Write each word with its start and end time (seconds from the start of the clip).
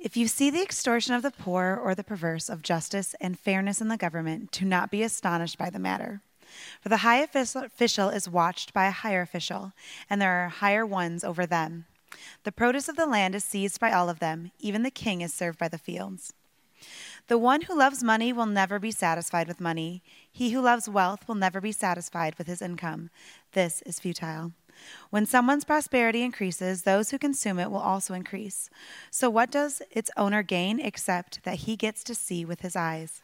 If 0.00 0.16
you 0.16 0.28
see 0.28 0.48
the 0.48 0.62
extortion 0.62 1.14
of 1.14 1.22
the 1.22 1.32
poor 1.32 1.76
or 1.82 1.92
the 1.92 2.04
perverse 2.04 2.48
of 2.48 2.62
justice 2.62 3.16
and 3.20 3.36
fairness 3.36 3.80
in 3.80 3.88
the 3.88 3.96
government, 3.96 4.52
do 4.52 4.64
not 4.64 4.92
be 4.92 5.02
astonished 5.02 5.58
by 5.58 5.70
the 5.70 5.80
matter. 5.80 6.20
For 6.80 6.88
the 6.88 6.98
high 6.98 7.16
official 7.16 8.08
is 8.08 8.28
watched 8.28 8.72
by 8.72 8.86
a 8.86 8.92
higher 8.92 9.22
official, 9.22 9.72
and 10.08 10.22
there 10.22 10.44
are 10.44 10.48
higher 10.48 10.86
ones 10.86 11.24
over 11.24 11.46
them. 11.46 11.86
The 12.44 12.52
produce 12.52 12.88
of 12.88 12.94
the 12.94 13.06
land 13.06 13.34
is 13.34 13.42
seized 13.42 13.80
by 13.80 13.90
all 13.90 14.08
of 14.08 14.20
them, 14.20 14.52
even 14.60 14.84
the 14.84 14.90
king 14.92 15.20
is 15.20 15.34
served 15.34 15.58
by 15.58 15.66
the 15.66 15.78
fields. 15.78 16.32
The 17.26 17.36
one 17.36 17.62
who 17.62 17.76
loves 17.76 18.04
money 18.04 18.32
will 18.32 18.46
never 18.46 18.78
be 18.78 18.92
satisfied 18.92 19.48
with 19.48 19.60
money. 19.60 20.02
He 20.30 20.50
who 20.50 20.60
loves 20.60 20.88
wealth 20.88 21.26
will 21.26 21.34
never 21.34 21.60
be 21.60 21.72
satisfied 21.72 22.36
with 22.38 22.46
his 22.46 22.62
income. 22.62 23.10
This 23.52 23.82
is 23.82 23.98
futile. 23.98 24.52
When 25.10 25.26
someone's 25.26 25.64
prosperity 25.64 26.22
increases, 26.22 26.82
those 26.82 27.10
who 27.10 27.18
consume 27.18 27.58
it 27.58 27.70
will 27.70 27.78
also 27.78 28.14
increase. 28.14 28.70
So, 29.10 29.30
what 29.30 29.50
does 29.50 29.82
its 29.90 30.10
owner 30.16 30.42
gain 30.42 30.80
except 30.80 31.44
that 31.44 31.60
he 31.60 31.76
gets 31.76 32.04
to 32.04 32.14
see 32.14 32.44
with 32.44 32.60
his 32.60 32.76
eyes? 32.76 33.22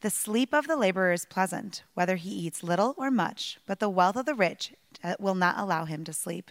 The 0.00 0.10
sleep 0.10 0.52
of 0.52 0.66
the 0.66 0.76
laborer 0.76 1.12
is 1.12 1.24
pleasant, 1.24 1.82
whether 1.94 2.16
he 2.16 2.30
eats 2.30 2.62
little 2.62 2.94
or 2.96 3.10
much, 3.10 3.58
but 3.66 3.78
the 3.78 3.88
wealth 3.88 4.16
of 4.16 4.26
the 4.26 4.34
rich 4.34 4.72
uh, 5.02 5.14
will 5.18 5.34
not 5.34 5.58
allow 5.58 5.84
him 5.84 6.04
to 6.04 6.12
sleep. 6.12 6.50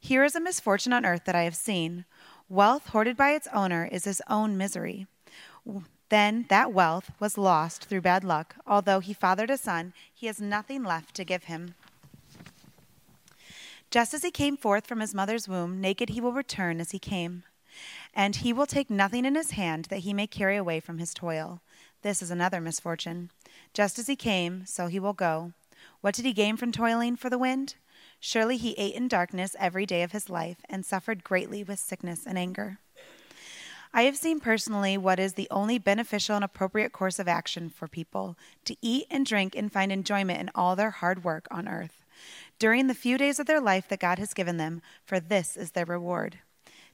Here 0.00 0.24
is 0.24 0.34
a 0.34 0.40
misfortune 0.40 0.92
on 0.92 1.04
earth 1.04 1.24
that 1.24 1.34
I 1.34 1.42
have 1.42 1.56
seen. 1.56 2.04
Wealth 2.48 2.88
hoarded 2.88 3.16
by 3.16 3.30
its 3.30 3.48
owner 3.52 3.88
is 3.90 4.04
his 4.04 4.22
own 4.28 4.56
misery. 4.56 5.06
Then 6.08 6.46
that 6.48 6.72
wealth 6.72 7.10
was 7.20 7.36
lost 7.36 7.84
through 7.84 8.00
bad 8.00 8.24
luck. 8.24 8.56
Although 8.66 9.00
he 9.00 9.12
fathered 9.12 9.50
a 9.50 9.58
son, 9.58 9.92
he 10.14 10.26
has 10.26 10.40
nothing 10.40 10.82
left 10.82 11.14
to 11.16 11.24
give 11.24 11.44
him. 11.44 11.74
Just 13.90 14.12
as 14.12 14.22
he 14.22 14.30
came 14.30 14.56
forth 14.58 14.86
from 14.86 15.00
his 15.00 15.14
mother's 15.14 15.48
womb, 15.48 15.80
naked 15.80 16.10
he 16.10 16.20
will 16.20 16.32
return 16.32 16.78
as 16.78 16.90
he 16.90 16.98
came. 16.98 17.44
And 18.12 18.36
he 18.36 18.52
will 18.52 18.66
take 18.66 18.90
nothing 18.90 19.24
in 19.24 19.34
his 19.34 19.52
hand 19.52 19.86
that 19.86 20.00
he 20.00 20.12
may 20.12 20.26
carry 20.26 20.56
away 20.56 20.80
from 20.80 20.98
his 20.98 21.14
toil. 21.14 21.62
This 22.02 22.20
is 22.20 22.30
another 22.30 22.60
misfortune. 22.60 23.30
Just 23.72 23.98
as 23.98 24.06
he 24.06 24.16
came, 24.16 24.66
so 24.66 24.88
he 24.88 25.00
will 25.00 25.14
go. 25.14 25.52
What 26.02 26.14
did 26.14 26.26
he 26.26 26.32
gain 26.34 26.56
from 26.58 26.70
toiling 26.70 27.16
for 27.16 27.30
the 27.30 27.38
wind? 27.38 27.76
Surely 28.20 28.58
he 28.58 28.72
ate 28.72 28.94
in 28.94 29.08
darkness 29.08 29.56
every 29.58 29.86
day 29.86 30.02
of 30.02 30.12
his 30.12 30.28
life 30.28 30.58
and 30.68 30.84
suffered 30.84 31.24
greatly 31.24 31.64
with 31.64 31.78
sickness 31.78 32.26
and 32.26 32.36
anger. 32.36 32.78
I 33.94 34.02
have 34.02 34.16
seen 34.18 34.38
personally 34.38 34.98
what 34.98 35.18
is 35.18 35.32
the 35.32 35.48
only 35.50 35.78
beneficial 35.78 36.36
and 36.36 36.44
appropriate 36.44 36.92
course 36.92 37.18
of 37.18 37.26
action 37.26 37.70
for 37.70 37.88
people 37.88 38.36
to 38.66 38.76
eat 38.82 39.06
and 39.10 39.24
drink 39.24 39.56
and 39.56 39.72
find 39.72 39.90
enjoyment 39.90 40.40
in 40.40 40.50
all 40.54 40.76
their 40.76 40.90
hard 40.90 41.24
work 41.24 41.48
on 41.50 41.66
earth 41.66 41.97
during 42.58 42.86
the 42.86 42.94
few 42.94 43.16
days 43.18 43.38
of 43.38 43.46
their 43.46 43.60
life 43.60 43.88
that 43.88 44.00
God 44.00 44.18
has 44.18 44.34
given 44.34 44.56
them, 44.56 44.82
for 45.04 45.20
this 45.20 45.56
is 45.56 45.72
their 45.72 45.84
reward. 45.84 46.38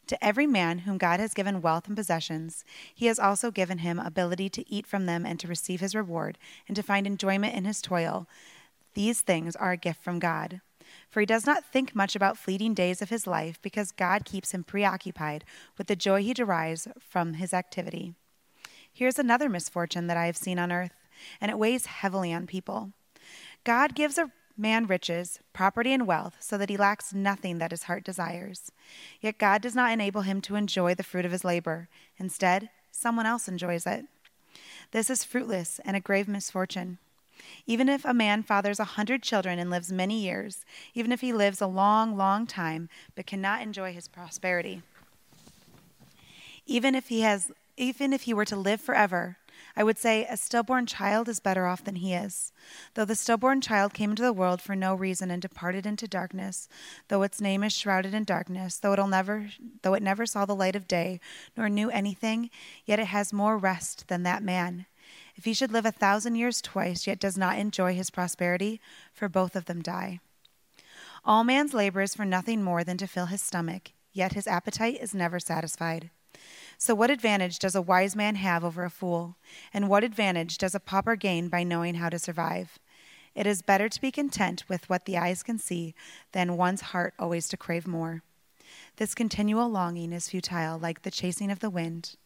To 0.09 0.23
every 0.23 0.47
man 0.47 0.81
whom 0.81 0.99
God 0.99 1.19
has 1.19 1.33
given 1.33 1.63
wealth 1.63 1.87
and 1.87 1.97
possessions, 1.97 2.65
he 2.95 3.07
has 3.07 3.19
also 3.19 3.51
given 3.51 3.79
him 3.79 3.99
ability 3.99 4.51
to 4.51 4.71
eat 4.71 4.87
from 4.87 5.07
them 5.07 5.25
and 5.25 5.41
to 5.41 5.49
receive 5.49 5.81
his 5.81 5.95
reward 5.95 6.37
and 6.69 6.77
to 6.77 6.83
find 6.83 7.07
enjoyment 7.07 7.55
in 7.55 7.65
his 7.65 7.81
toil. 7.81 8.27
These 8.93 9.23
things 9.23 9.57
are 9.57 9.73
a 9.73 9.79
gift 9.79 10.03
from 10.03 10.19
God. 10.19 10.61
For 11.09 11.21
he 11.21 11.27
does 11.27 11.47
not 11.47 11.65
think 11.65 11.95
much 11.95 12.15
about 12.15 12.37
fleeting 12.37 12.75
days 12.75 13.01
of 13.01 13.09
his 13.09 13.27
life 13.27 13.59
because 13.63 13.93
God 13.93 14.27
keeps 14.27 14.53
him 14.53 14.63
preoccupied 14.65 15.45
with 15.79 15.87
the 15.87 15.97
joy 15.97 16.23
he 16.23 16.35
derives 16.35 16.87
from 17.01 17.35
his 17.35 17.55
activity. 17.55 18.15
Here's 18.93 19.19
another 19.19 19.49
misfortune 19.49 20.07
that 20.09 20.19
I 20.19 20.27
have 20.27 20.37
seen 20.37 20.59
on 20.59 20.71
earth, 20.71 20.95
and 21.41 21.51
it 21.51 21.59
weighs 21.59 21.87
heavily 21.87 22.33
on 22.33 22.47
people. 22.47 22.93
God 23.65 23.95
gives 23.95 24.19
a 24.19 24.31
man 24.57 24.87
riches, 24.87 25.41
property, 25.53 25.93
and 25.93 26.07
wealth, 26.07 26.37
so 26.41 26.57
that 26.59 26.71
he 26.71 26.77
lacks 26.77 27.13
nothing 27.13 27.59
that 27.59 27.71
his 27.71 27.85
heart 27.85 28.05
desires. 28.05 28.71
Yet 29.21 29.39
God 29.39 29.63
does 29.63 29.75
not 29.75 29.93
enable 29.93 30.23
him 30.23 30.41
to 30.43 30.57
enjoy 30.57 30.95
the 30.95 31.03
fruit 31.03 31.25
of 31.25 31.33
his 31.33 31.45
labor. 31.45 31.89
Instead, 32.19 32.71
someone 32.91 33.27
else 33.27 33.49
enjoys 33.49 33.87
it. 33.87 34.07
This 34.93 35.11
is 35.11 35.25
fruitless 35.25 35.81
and 35.85 35.97
a 35.97 36.01
grave 36.01 36.29
misfortune. 36.29 36.99
Even 37.67 37.89
if 37.89 38.05
a 38.05 38.15
man 38.15 38.43
fathers 38.43 38.79
a 38.79 38.85
hundred 38.85 39.23
children 39.23 39.59
and 39.59 39.71
lives 39.71 39.93
many 39.93 40.21
years, 40.21 40.65
even 40.95 41.13
if 41.13 41.21
he 41.21 41.33
lives 41.33 41.61
a 41.61 41.67
long, 41.67 42.17
long 42.17 42.47
time, 42.47 42.89
but 43.15 43.27
cannot 43.27 43.61
enjoy 43.61 43.93
his 43.93 44.09
prosperity, 44.09 44.83
even 46.67 46.95
if 46.95 47.09
he 47.09 47.21
has 47.23 47.51
even 47.77 48.13
if 48.13 48.23
he 48.23 48.33
were 48.33 48.45
to 48.45 48.57
live 48.57 48.81
forever, 48.81 49.37
I 49.77 49.83
would 49.83 49.99
say 49.99 50.25
a 50.25 50.37
stillborn 50.37 50.87
child 50.87 51.29
is 51.29 51.41
better 51.41 51.67
off 51.67 51.85
than 51.85 51.97
he 51.97 52.15
is. 52.15 52.53
Though 52.95 53.05
the 53.05 53.17
stillborn 53.17 53.61
child 53.61 53.93
came 53.93 54.11
into 54.11 54.23
the 54.23 54.33
world 54.33 54.63
for 54.63 54.77
no 54.77 54.95
reason 54.95 55.31
and 55.31 55.43
departed 55.43 55.85
into 55.85 56.07
darkness, 56.07 56.69
though 57.09 57.23
its 57.23 57.41
name 57.41 57.65
is 57.65 57.73
shrouded 57.73 58.15
in 58.15 58.25
darkness, 58.25 58.77
though 58.77 58.93
it'll 58.93 59.09
never 59.09 59.49
though 59.83 59.95
it 59.95 60.03
never 60.03 60.27
saw 60.27 60.45
the 60.45 60.55
light 60.55 60.77
of 60.77 60.87
day, 60.87 61.21
nor 61.57 61.69
knew 61.69 61.91
anything, 61.91 62.51
yet 62.85 63.01
it 63.01 63.07
has 63.07 63.33
more 63.33 63.59
rest 63.59 64.07
than 64.09 64.23
that 64.23 64.43
man. 64.43 64.87
If 65.37 65.45
he 65.45 65.55
should 65.55 65.73
live 65.73 65.87
a 65.87 65.93
thousand 65.93 66.37
years 66.37 66.63
twice, 66.63 67.07
yet 67.07 67.19
does 67.19 67.37
not 67.37 67.59
enjoy 67.59 67.95
his 67.95 68.11
prosperity, 68.11 68.81
for 69.13 69.29
both 69.29 69.57
of 69.57 69.65
them 69.65 69.83
die. 69.83 70.21
All 71.25 71.43
man's 71.43 71.75
labor 71.75 72.03
is 72.03 72.15
for 72.15 72.25
nothing 72.25 72.63
more 72.63 72.85
than 72.85 72.97
to 72.99 73.07
fill 73.07 73.27
his 73.27 73.43
stomach, 73.43 73.91
yet 74.13 74.35
his 74.35 74.47
appetite 74.47 74.99
is 75.01 75.15
never 75.15 75.41
satisfied. 75.41 76.11
So, 76.79 76.95
what 76.95 77.11
advantage 77.11 77.59
does 77.59 77.75
a 77.75 77.83
wise 77.83 78.17
man 78.17 78.37
have 78.37 78.65
over 78.65 78.85
a 78.85 78.91
fool? 78.91 79.37
And 79.73 79.89
what 79.89 80.05
advantage 80.05 80.59
does 80.59 80.75
a 80.75 80.81
pauper 80.81 81.17
gain 81.17 81.49
by 81.49 81.63
knowing 81.63 81.95
how 81.97 82.09
to 82.09 82.19
survive? 82.19 82.79
It 83.35 83.47
is 83.47 83.63
better 83.63 83.89
to 83.89 84.01
be 84.01 84.13
content 84.13 84.65
with 84.69 84.89
what 84.89 85.07
the 85.07 85.19
eyes 85.19 85.43
can 85.43 85.59
see 85.59 85.95
than 86.33 86.57
one's 86.57 86.81
heart 86.81 87.15
always 87.19 87.49
to 87.49 87.57
crave 87.57 87.87
more. 87.87 88.23
This 88.97 89.15
continual 89.15 89.69
longing 89.69 90.13
is 90.13 90.29
futile, 90.29 90.79
like 90.79 91.03
the 91.03 91.11
chasing 91.11 91.51
of 91.51 91.59
the 91.59 91.71
wind. 91.71 92.17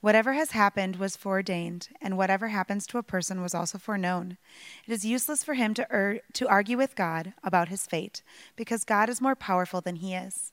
Whatever 0.00 0.32
has 0.32 0.52
happened 0.52 0.96
was 0.96 1.16
foreordained, 1.16 1.88
and 2.00 2.16
whatever 2.16 2.48
happens 2.48 2.86
to 2.86 2.98
a 2.98 3.02
person 3.02 3.42
was 3.42 3.54
also 3.54 3.76
foreknown. 3.76 4.38
It 4.86 4.92
is 4.92 5.04
useless 5.04 5.44
for 5.44 5.54
him 5.54 5.74
to, 5.74 5.86
ur- 5.92 6.20
to 6.32 6.48
argue 6.48 6.78
with 6.78 6.96
God 6.96 7.34
about 7.44 7.68
his 7.68 7.86
fate, 7.86 8.22
because 8.56 8.84
God 8.84 9.10
is 9.10 9.20
more 9.20 9.36
powerful 9.36 9.82
than 9.82 9.96
he 9.96 10.14
is. 10.14 10.52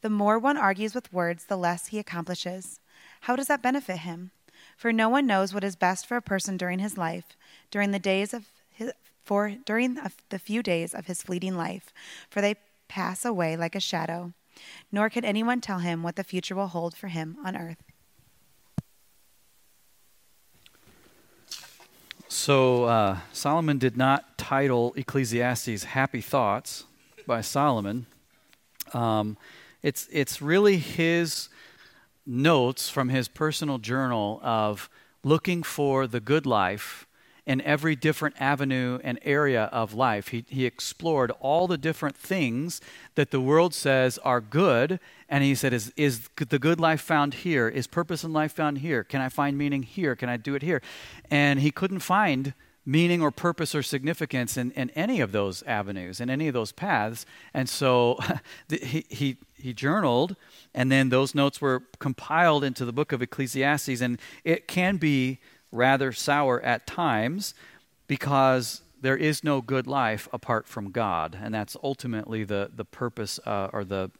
The 0.00 0.10
more 0.10 0.38
one 0.38 0.56
argues 0.56 0.94
with 0.94 1.12
words, 1.12 1.46
the 1.46 1.56
less 1.56 1.88
he 1.88 1.98
accomplishes. 1.98 2.80
How 3.22 3.36
does 3.36 3.48
that 3.48 3.62
benefit 3.62 3.98
him? 3.98 4.30
For 4.76 4.92
no 4.92 5.08
one 5.08 5.26
knows 5.26 5.52
what 5.52 5.64
is 5.64 5.76
best 5.76 6.06
for 6.06 6.16
a 6.16 6.22
person 6.22 6.56
during 6.56 6.78
his 6.78 6.96
life, 6.96 7.36
during 7.70 7.90
the 7.90 7.98
days 7.98 8.32
of 8.32 8.46
his, 8.70 8.92
for 9.24 9.50
during 9.66 9.98
the 10.28 10.38
few 10.38 10.62
days 10.62 10.94
of 10.94 11.06
his 11.06 11.22
fleeting 11.22 11.56
life, 11.56 11.92
for 12.30 12.40
they 12.40 12.54
pass 12.86 13.24
away 13.24 13.56
like 13.56 13.74
a 13.74 13.80
shadow. 13.80 14.32
Nor 14.90 15.10
can 15.10 15.24
anyone 15.24 15.60
tell 15.60 15.78
him 15.78 16.02
what 16.02 16.16
the 16.16 16.24
future 16.24 16.54
will 16.54 16.68
hold 16.68 16.96
for 16.96 17.08
him 17.08 17.36
on 17.44 17.56
earth. 17.56 17.82
So 22.28 22.84
uh, 22.84 23.18
Solomon 23.32 23.78
did 23.78 23.96
not 23.96 24.36
title 24.38 24.92
Ecclesiastes 24.96 25.84
"Happy 25.84 26.20
Thoughts" 26.20 26.84
by 27.26 27.40
Solomon. 27.40 28.06
Um, 28.92 29.36
it's, 29.82 30.08
it's 30.10 30.42
really 30.42 30.78
his 30.78 31.48
notes 32.26 32.88
from 32.88 33.08
his 33.08 33.28
personal 33.28 33.78
journal 33.78 34.40
of 34.42 34.90
looking 35.24 35.62
for 35.62 36.06
the 36.06 36.20
good 36.20 36.46
life 36.46 37.06
in 37.46 37.62
every 37.62 37.96
different 37.96 38.36
avenue 38.38 38.98
and 39.02 39.18
area 39.22 39.64
of 39.72 39.94
life. 39.94 40.28
He, 40.28 40.44
he 40.48 40.66
explored 40.66 41.30
all 41.40 41.66
the 41.66 41.78
different 41.78 42.14
things 42.14 42.82
that 43.14 43.30
the 43.30 43.40
world 43.40 43.72
says 43.72 44.18
are 44.18 44.42
good, 44.42 45.00
and 45.30 45.42
he 45.42 45.54
said, 45.54 45.72
is, 45.72 45.90
is 45.96 46.28
the 46.36 46.58
good 46.58 46.78
life 46.78 47.00
found 47.00 47.32
here? 47.32 47.66
Is 47.66 47.86
purpose 47.86 48.22
in 48.22 48.34
life 48.34 48.52
found 48.52 48.78
here? 48.78 49.02
Can 49.02 49.22
I 49.22 49.30
find 49.30 49.56
meaning 49.56 49.82
here? 49.82 50.14
Can 50.14 50.28
I 50.28 50.36
do 50.36 50.54
it 50.54 50.62
here? 50.62 50.82
And 51.30 51.60
he 51.60 51.70
couldn't 51.70 52.00
find 52.00 52.52
meaning 52.88 53.20
or 53.20 53.30
purpose 53.30 53.74
or 53.74 53.82
significance 53.82 54.56
in, 54.56 54.70
in 54.70 54.88
any 54.90 55.20
of 55.20 55.30
those 55.30 55.62
avenues, 55.64 56.22
in 56.22 56.30
any 56.30 56.48
of 56.48 56.54
those 56.54 56.72
paths. 56.72 57.26
And 57.52 57.68
so 57.68 58.18
he, 58.70 59.04
he, 59.10 59.36
he 59.54 59.74
journaled, 59.74 60.36
and 60.74 60.90
then 60.90 61.10
those 61.10 61.34
notes 61.34 61.60
were 61.60 61.82
compiled 61.98 62.64
into 62.64 62.86
the 62.86 62.92
book 62.92 63.12
of 63.12 63.20
Ecclesiastes. 63.20 64.00
And 64.00 64.18
it 64.42 64.66
can 64.66 64.96
be 64.96 65.38
rather 65.70 66.12
sour 66.12 66.62
at 66.62 66.86
times 66.86 67.52
because 68.06 68.80
there 69.02 69.18
is 69.18 69.44
no 69.44 69.60
good 69.60 69.86
life 69.86 70.26
apart 70.32 70.66
from 70.66 70.90
God. 70.90 71.38
And 71.38 71.52
that's 71.52 71.76
ultimately 71.84 72.42
the, 72.42 72.70
the 72.74 72.86
purpose 72.86 73.38
uh, 73.44 73.68
or 73.70 73.84
the, 73.84 74.10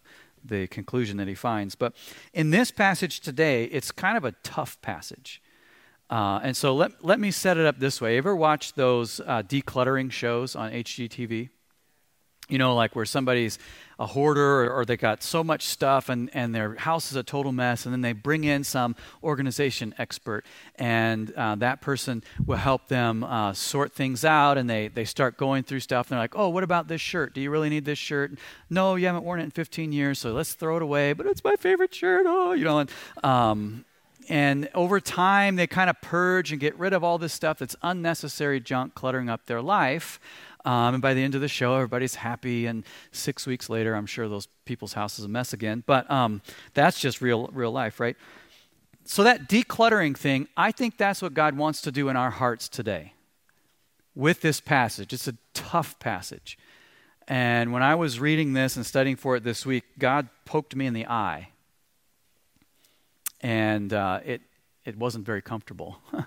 the 0.44 0.66
conclusion 0.66 1.16
that 1.16 1.26
he 1.26 1.34
finds. 1.34 1.74
But 1.74 1.94
in 2.34 2.50
this 2.50 2.70
passage 2.70 3.20
today, 3.20 3.64
it's 3.64 3.90
kind 3.90 4.18
of 4.18 4.26
a 4.26 4.32
tough 4.42 4.78
passage. 4.82 5.40
Uh, 6.10 6.40
and 6.42 6.56
so 6.56 6.74
let, 6.74 7.04
let 7.04 7.20
me 7.20 7.30
set 7.30 7.58
it 7.58 7.66
up 7.66 7.78
this 7.78 8.00
way. 8.00 8.16
Ever 8.16 8.34
watch 8.34 8.72
those 8.74 9.20
uh, 9.20 9.42
decluttering 9.42 10.10
shows 10.10 10.56
on 10.56 10.72
HGTV? 10.72 11.50
you 12.48 12.56
know, 12.56 12.74
like 12.74 12.96
where 12.96 13.04
somebody's 13.04 13.58
a 13.98 14.06
hoarder 14.06 14.64
or, 14.64 14.70
or, 14.70 14.84
they 14.84 14.96
got 14.96 15.22
so 15.22 15.44
much 15.44 15.64
stuff 15.64 16.08
and, 16.08 16.30
and 16.32 16.54
their 16.54 16.76
house 16.76 17.10
is 17.10 17.16
a 17.16 17.22
total 17.22 17.52
mess, 17.52 17.84
and 17.84 17.92
then 17.92 18.00
they 18.00 18.12
bring 18.12 18.44
in 18.44 18.64
some 18.64 18.96
organization 19.22 19.94
expert, 19.98 20.44
and 20.76 21.32
uh, 21.32 21.56
that 21.56 21.80
person 21.80 22.22
will 22.46 22.56
help 22.56 22.88
them 22.88 23.24
uh, 23.24 23.52
sort 23.52 23.92
things 23.92 24.24
out, 24.24 24.56
and 24.56 24.70
they, 24.70 24.88
they 24.88 25.04
start 25.04 25.36
going 25.36 25.62
through 25.62 25.80
stuff, 25.80 26.06
and 26.06 26.12
they're 26.12 26.22
like, 26.24 26.36
oh, 26.36 26.48
what 26.48 26.64
about 26.64 26.88
this 26.88 27.00
shirt? 27.00 27.34
Do 27.34 27.40
you 27.40 27.50
really 27.50 27.68
need 27.68 27.84
this 27.84 27.98
shirt? 27.98 28.32
No, 28.70 28.94
you 28.94 29.06
haven't 29.06 29.24
worn 29.24 29.40
it 29.40 29.44
in 29.44 29.50
15 29.50 29.92
years, 29.92 30.18
so 30.18 30.32
let's 30.32 30.54
throw 30.54 30.76
it 30.76 30.82
away, 30.82 31.12
but 31.12 31.26
it's 31.26 31.44
my 31.44 31.56
favorite 31.56 31.94
shirt. 31.94 32.24
Oh, 32.26 32.52
you 32.52 32.64
know, 32.64 32.78
and, 32.78 32.90
um, 33.22 33.84
and 34.28 34.68
over 34.74 35.00
time, 35.00 35.56
they 35.56 35.66
kind 35.66 35.88
of 35.88 36.00
purge 36.00 36.52
and 36.52 36.60
get 36.60 36.78
rid 36.78 36.92
of 36.92 37.02
all 37.02 37.18
this 37.18 37.32
stuff 37.32 37.58
that's 37.58 37.76
unnecessary 37.82 38.60
junk 38.60 38.94
cluttering 38.94 39.28
up 39.28 39.46
their 39.46 39.62
life. 39.62 40.20
Um, 40.64 40.94
and 40.94 41.02
by 41.02 41.14
the 41.14 41.22
end 41.22 41.34
of 41.34 41.40
the 41.40 41.48
show, 41.48 41.74
everybody's 41.74 42.16
happy. 42.16 42.66
And 42.66 42.84
six 43.10 43.46
weeks 43.46 43.70
later, 43.70 43.94
I'm 43.94 44.06
sure 44.06 44.28
those 44.28 44.48
people's 44.66 44.92
house 44.92 45.18
is 45.18 45.24
a 45.24 45.28
mess 45.28 45.52
again. 45.52 45.82
But 45.86 46.10
um, 46.10 46.42
that's 46.74 47.00
just 47.00 47.22
real, 47.22 47.48
real 47.52 47.72
life, 47.72 48.00
right? 48.00 48.16
So 49.04 49.24
that 49.24 49.48
decluttering 49.48 50.16
thing, 50.16 50.48
I 50.56 50.72
think 50.72 50.98
that's 50.98 51.22
what 51.22 51.32
God 51.32 51.56
wants 51.56 51.80
to 51.82 51.92
do 51.92 52.10
in 52.10 52.16
our 52.16 52.30
hearts 52.30 52.68
today 52.68 53.14
with 54.14 54.42
this 54.42 54.60
passage. 54.60 55.14
It's 55.14 55.28
a 55.28 55.34
tough 55.54 55.98
passage. 56.00 56.58
And 57.26 57.72
when 57.72 57.82
I 57.82 57.94
was 57.94 58.20
reading 58.20 58.52
this 58.52 58.76
and 58.76 58.84
studying 58.84 59.16
for 59.16 59.36
it 59.36 59.44
this 59.44 59.64
week, 59.64 59.84
God 59.98 60.28
poked 60.44 60.76
me 60.76 60.84
in 60.86 60.92
the 60.92 61.06
eye. 61.06 61.48
And 63.40 63.92
uh, 63.92 64.20
it, 64.24 64.42
it 64.84 64.96
wasn't 64.96 65.24
very 65.24 65.42
comfortable. 65.42 65.98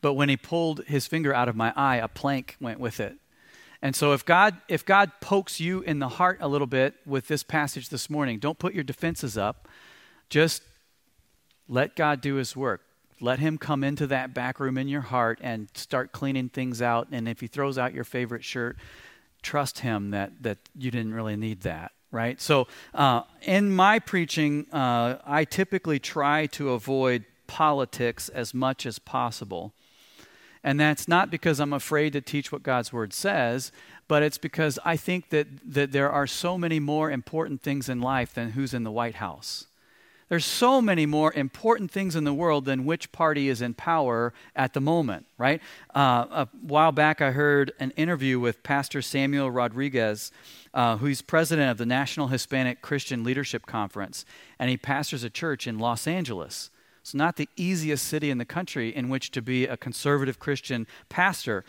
But 0.00 0.14
when 0.14 0.28
he 0.28 0.36
pulled 0.36 0.84
his 0.86 1.06
finger 1.06 1.34
out 1.34 1.48
of 1.48 1.56
my 1.56 1.72
eye, 1.76 1.96
a 1.96 2.08
plank 2.08 2.56
went 2.60 2.80
with 2.80 3.00
it. 3.00 3.16
And 3.80 3.94
so 3.94 4.12
if 4.12 4.24
God 4.24 4.56
if 4.68 4.84
God 4.84 5.12
pokes 5.20 5.60
you 5.60 5.82
in 5.82 6.00
the 6.00 6.08
heart 6.08 6.38
a 6.40 6.48
little 6.48 6.66
bit 6.66 6.94
with 7.06 7.28
this 7.28 7.42
passage 7.42 7.90
this 7.90 8.10
morning, 8.10 8.38
don't 8.38 8.58
put 8.58 8.74
your 8.74 8.84
defenses 8.84 9.38
up. 9.38 9.68
Just 10.28 10.62
let 11.68 11.94
God 11.94 12.20
do 12.20 12.34
his 12.36 12.56
work. 12.56 12.82
Let 13.20 13.38
him 13.38 13.58
come 13.58 13.84
into 13.84 14.06
that 14.08 14.34
back 14.34 14.60
room 14.60 14.78
in 14.78 14.88
your 14.88 15.00
heart 15.00 15.38
and 15.42 15.68
start 15.74 16.12
cleaning 16.12 16.48
things 16.48 16.82
out. 16.82 17.08
And 17.12 17.28
if 17.28 17.40
he 17.40 17.46
throws 17.46 17.78
out 17.78 17.94
your 17.94 18.04
favorite 18.04 18.44
shirt, 18.44 18.76
trust 19.42 19.80
him 19.80 20.10
that 20.10 20.42
that 20.42 20.58
you 20.76 20.90
didn't 20.90 21.14
really 21.14 21.36
need 21.36 21.62
that 21.62 21.92
right? 22.10 22.40
So, 22.40 22.68
uh, 22.94 23.22
in 23.42 23.70
my 23.70 23.98
preaching, 23.98 24.66
uh, 24.72 25.18
I 25.26 25.44
typically 25.44 25.98
try 25.98 26.46
to 26.46 26.70
avoid 26.70 27.24
politics 27.46 28.28
as 28.28 28.54
much 28.54 28.86
as 28.86 28.98
possible. 28.98 29.72
And 30.64 30.78
that's 30.78 31.06
not 31.08 31.30
because 31.30 31.60
I'm 31.60 31.72
afraid 31.72 32.12
to 32.14 32.20
teach 32.20 32.50
what 32.50 32.62
God's 32.62 32.92
word 32.92 33.12
says, 33.12 33.72
but 34.08 34.22
it's 34.22 34.38
because 34.38 34.78
I 34.84 34.96
think 34.96 35.30
that, 35.30 35.46
that 35.64 35.92
there 35.92 36.10
are 36.10 36.26
so 36.26 36.58
many 36.58 36.80
more 36.80 37.10
important 37.10 37.62
things 37.62 37.88
in 37.88 38.00
life 38.00 38.34
than 38.34 38.52
who's 38.52 38.74
in 38.74 38.84
the 38.84 38.90
White 38.90 39.16
House. 39.16 39.66
There's 40.28 40.44
so 40.44 40.82
many 40.82 41.06
more 41.06 41.32
important 41.32 41.90
things 41.90 42.14
in 42.14 42.24
the 42.24 42.34
world 42.34 42.66
than 42.66 42.84
which 42.84 43.12
party 43.12 43.48
is 43.48 43.62
in 43.62 43.72
power 43.72 44.34
at 44.54 44.74
the 44.74 44.80
moment, 44.80 45.24
right? 45.38 45.62
Uh, 45.94 46.26
a 46.30 46.48
while 46.60 46.92
back, 46.92 47.22
I 47.22 47.30
heard 47.30 47.72
an 47.80 47.92
interview 47.92 48.38
with 48.38 48.62
Pastor 48.62 49.00
Samuel 49.00 49.50
Rodriguez, 49.50 50.30
uh, 50.78 50.96
who's 50.98 51.22
president 51.22 51.72
of 51.72 51.76
the 51.76 51.84
National 51.84 52.28
Hispanic 52.28 52.82
Christian 52.82 53.24
Leadership 53.24 53.66
Conference, 53.66 54.24
and 54.60 54.70
he 54.70 54.76
pastors 54.76 55.24
a 55.24 55.28
church 55.28 55.66
in 55.66 55.76
Los 55.76 56.06
Angeles. 56.06 56.70
It's 57.00 57.12
not 57.12 57.34
the 57.34 57.48
easiest 57.56 58.06
city 58.06 58.30
in 58.30 58.38
the 58.38 58.44
country 58.44 58.94
in 58.94 59.08
which 59.08 59.32
to 59.32 59.42
be 59.42 59.66
a 59.66 59.76
conservative 59.76 60.38
Christian 60.38 60.86
pastor. 61.08 61.64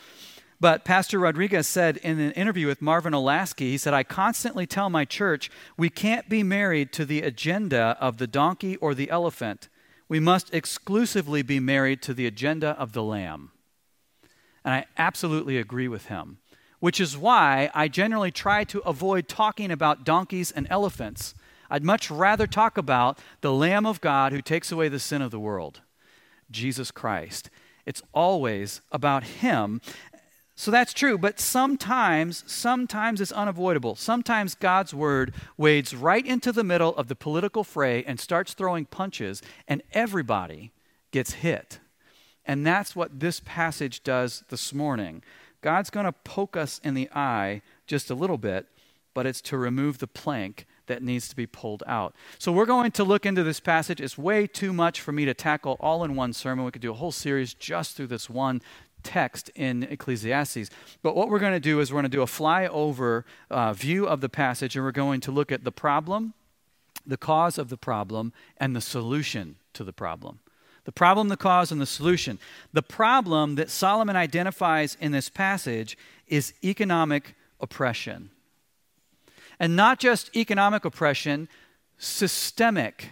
But 0.59 0.85
Pastor 0.85 1.17
Rodriguez 1.17 1.67
said 1.67 1.97
in 1.97 2.19
an 2.19 2.33
interview 2.33 2.67
with 2.67 2.83
Marvin 2.83 3.13
Olasky, 3.13 3.71
he 3.71 3.79
said, 3.79 3.95
I 3.95 4.03
constantly 4.03 4.67
tell 4.67 4.91
my 4.91 5.05
church 5.05 5.49
we 5.75 5.89
can't 5.89 6.29
be 6.29 6.43
married 6.43 6.93
to 6.93 7.03
the 7.03 7.23
agenda 7.23 7.97
of 7.99 8.19
the 8.19 8.27
donkey 8.27 8.75
or 8.75 8.93
the 8.93 9.09
elephant. 9.09 9.69
We 10.07 10.19
must 10.19 10.53
exclusively 10.53 11.41
be 11.41 11.59
married 11.59 12.03
to 12.03 12.13
the 12.13 12.27
agenda 12.27 12.75
of 12.77 12.93
the 12.93 13.01
lamb. 13.01 13.53
And 14.63 14.75
I 14.75 14.85
absolutely 14.99 15.57
agree 15.57 15.87
with 15.87 16.07
him, 16.07 16.38
which 16.79 16.99
is 16.99 17.17
why 17.17 17.69
I 17.73 17.87
generally 17.87 18.31
try 18.31 18.63
to 18.65 18.79
avoid 18.79 19.27
talking 19.27 19.71
about 19.71 20.03
donkeys 20.03 20.51
and 20.51 20.67
elephants 20.69 21.33
I'd 21.69 21.83
much 21.83 22.09
rather 22.09 22.47
talk 22.47 22.77
about 22.77 23.19
the 23.41 23.53
Lamb 23.53 23.85
of 23.85 24.01
God 24.01 24.31
who 24.31 24.41
takes 24.41 24.71
away 24.71 24.89
the 24.89 24.99
sin 24.99 25.21
of 25.21 25.31
the 25.31 25.39
world, 25.39 25.81
Jesus 26.49 26.89
Christ. 26.91 27.49
It's 27.85 28.01
always 28.13 28.81
about 28.91 29.23
Him. 29.23 29.81
So 30.55 30.71
that's 30.71 30.93
true, 30.93 31.17
but 31.17 31.39
sometimes, 31.39 32.43
sometimes 32.51 33.21
it's 33.21 33.31
unavoidable. 33.31 33.95
Sometimes 33.95 34.55
God's 34.55 34.93
word 34.93 35.33
wades 35.57 35.95
right 35.95 36.25
into 36.25 36.51
the 36.51 36.65
middle 36.65 36.95
of 36.95 37.07
the 37.07 37.15
political 37.15 37.63
fray 37.63 38.03
and 38.03 38.19
starts 38.19 38.53
throwing 38.53 38.85
punches, 38.85 39.41
and 39.67 39.81
everybody 39.93 40.71
gets 41.11 41.33
hit. 41.33 41.79
And 42.45 42.65
that's 42.65 42.95
what 42.95 43.19
this 43.19 43.41
passage 43.45 44.03
does 44.03 44.43
this 44.49 44.73
morning. 44.73 45.21
God's 45.61 45.89
going 45.89 46.05
to 46.05 46.11
poke 46.11 46.55
us 46.55 46.79
in 46.83 46.93
the 46.93 47.09
eye 47.13 47.61
just 47.87 48.09
a 48.09 48.15
little 48.15 48.37
bit, 48.37 48.67
but 49.13 49.25
it's 49.25 49.41
to 49.41 49.57
remove 49.57 49.97
the 49.97 50.07
plank 50.07 50.65
that 50.87 51.03
needs 51.03 51.27
to 51.29 51.35
be 51.35 51.45
pulled 51.45 51.83
out. 51.85 52.15
So 52.37 52.51
we're 52.51 52.65
going 52.65 52.91
to 52.91 53.03
look 53.03 53.25
into 53.25 53.43
this 53.43 53.59
passage. 53.59 54.01
It's 54.01 54.17
way 54.17 54.47
too 54.47 54.73
much 54.73 55.01
for 55.01 55.11
me 55.11 55.25
to 55.25 55.33
tackle 55.33 55.77
all 55.79 56.03
in 56.03 56.15
one 56.15 56.33
sermon. 56.33 56.65
We 56.65 56.71
could 56.71 56.81
do 56.81 56.91
a 56.91 56.95
whole 56.95 57.11
series 57.11 57.53
just 57.53 57.95
through 57.95 58.07
this 58.07 58.29
one 58.29 58.61
text 59.03 59.49
in 59.55 59.83
Ecclesiastes. 59.83 60.69
But 61.01 61.15
what 61.15 61.29
we're 61.29 61.39
going 61.39 61.53
to 61.53 61.59
do 61.59 61.79
is 61.79 61.91
we're 61.91 62.01
going 62.01 62.11
to 62.11 62.17
do 62.17 62.21
a 62.21 62.25
flyover 62.25 63.23
uh, 63.49 63.73
view 63.73 64.07
of 64.07 64.21
the 64.21 64.29
passage, 64.29 64.75
and 64.75 64.83
we're 64.83 64.91
going 64.91 65.21
to 65.21 65.31
look 65.31 65.51
at 65.51 65.63
the 65.63 65.71
problem, 65.71 66.33
the 67.05 67.17
cause 67.17 67.57
of 67.57 67.69
the 67.69 67.77
problem, 67.77 68.33
and 68.57 68.75
the 68.75 68.81
solution 68.81 69.55
to 69.73 69.83
the 69.83 69.93
problem. 69.93 70.39
The 70.85 70.91
problem, 70.91 71.27
the 71.27 71.37
cause, 71.37 71.71
and 71.71 71.79
the 71.79 71.85
solution. 71.85 72.39
The 72.73 72.81
problem 72.81 73.55
that 73.55 73.69
Solomon 73.69 74.15
identifies 74.15 74.97
in 74.99 75.11
this 75.11 75.29
passage 75.29 75.97
is 76.27 76.53
economic 76.63 77.35
oppression. 77.59 78.31
And 79.59 79.75
not 79.75 79.99
just 79.99 80.35
economic 80.35 80.85
oppression, 80.85 81.49
systemic 81.97 83.09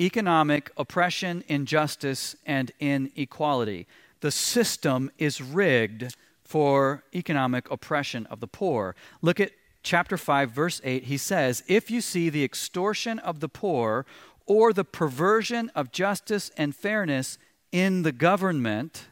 economic 0.00 0.70
oppression, 0.76 1.44
injustice, 1.48 2.36
and 2.44 2.72
inequality. 2.80 3.86
The 4.20 4.30
system 4.30 5.10
is 5.18 5.40
rigged 5.40 6.16
for 6.44 7.04
economic 7.14 7.70
oppression 7.70 8.26
of 8.26 8.40
the 8.40 8.46
poor. 8.46 8.94
Look 9.22 9.40
at 9.40 9.52
chapter 9.82 10.16
5, 10.16 10.50
verse 10.50 10.80
8. 10.84 11.04
He 11.04 11.16
says, 11.16 11.62
If 11.66 11.90
you 11.90 12.00
see 12.00 12.28
the 12.28 12.44
extortion 12.44 13.18
of 13.20 13.40
the 13.40 13.48
poor 13.48 14.06
or 14.46 14.72
the 14.72 14.84
perversion 14.84 15.70
of 15.74 15.92
justice 15.92 16.50
and 16.56 16.74
fairness 16.74 17.38
in 17.72 18.02
the 18.02 18.12
government, 18.12 19.06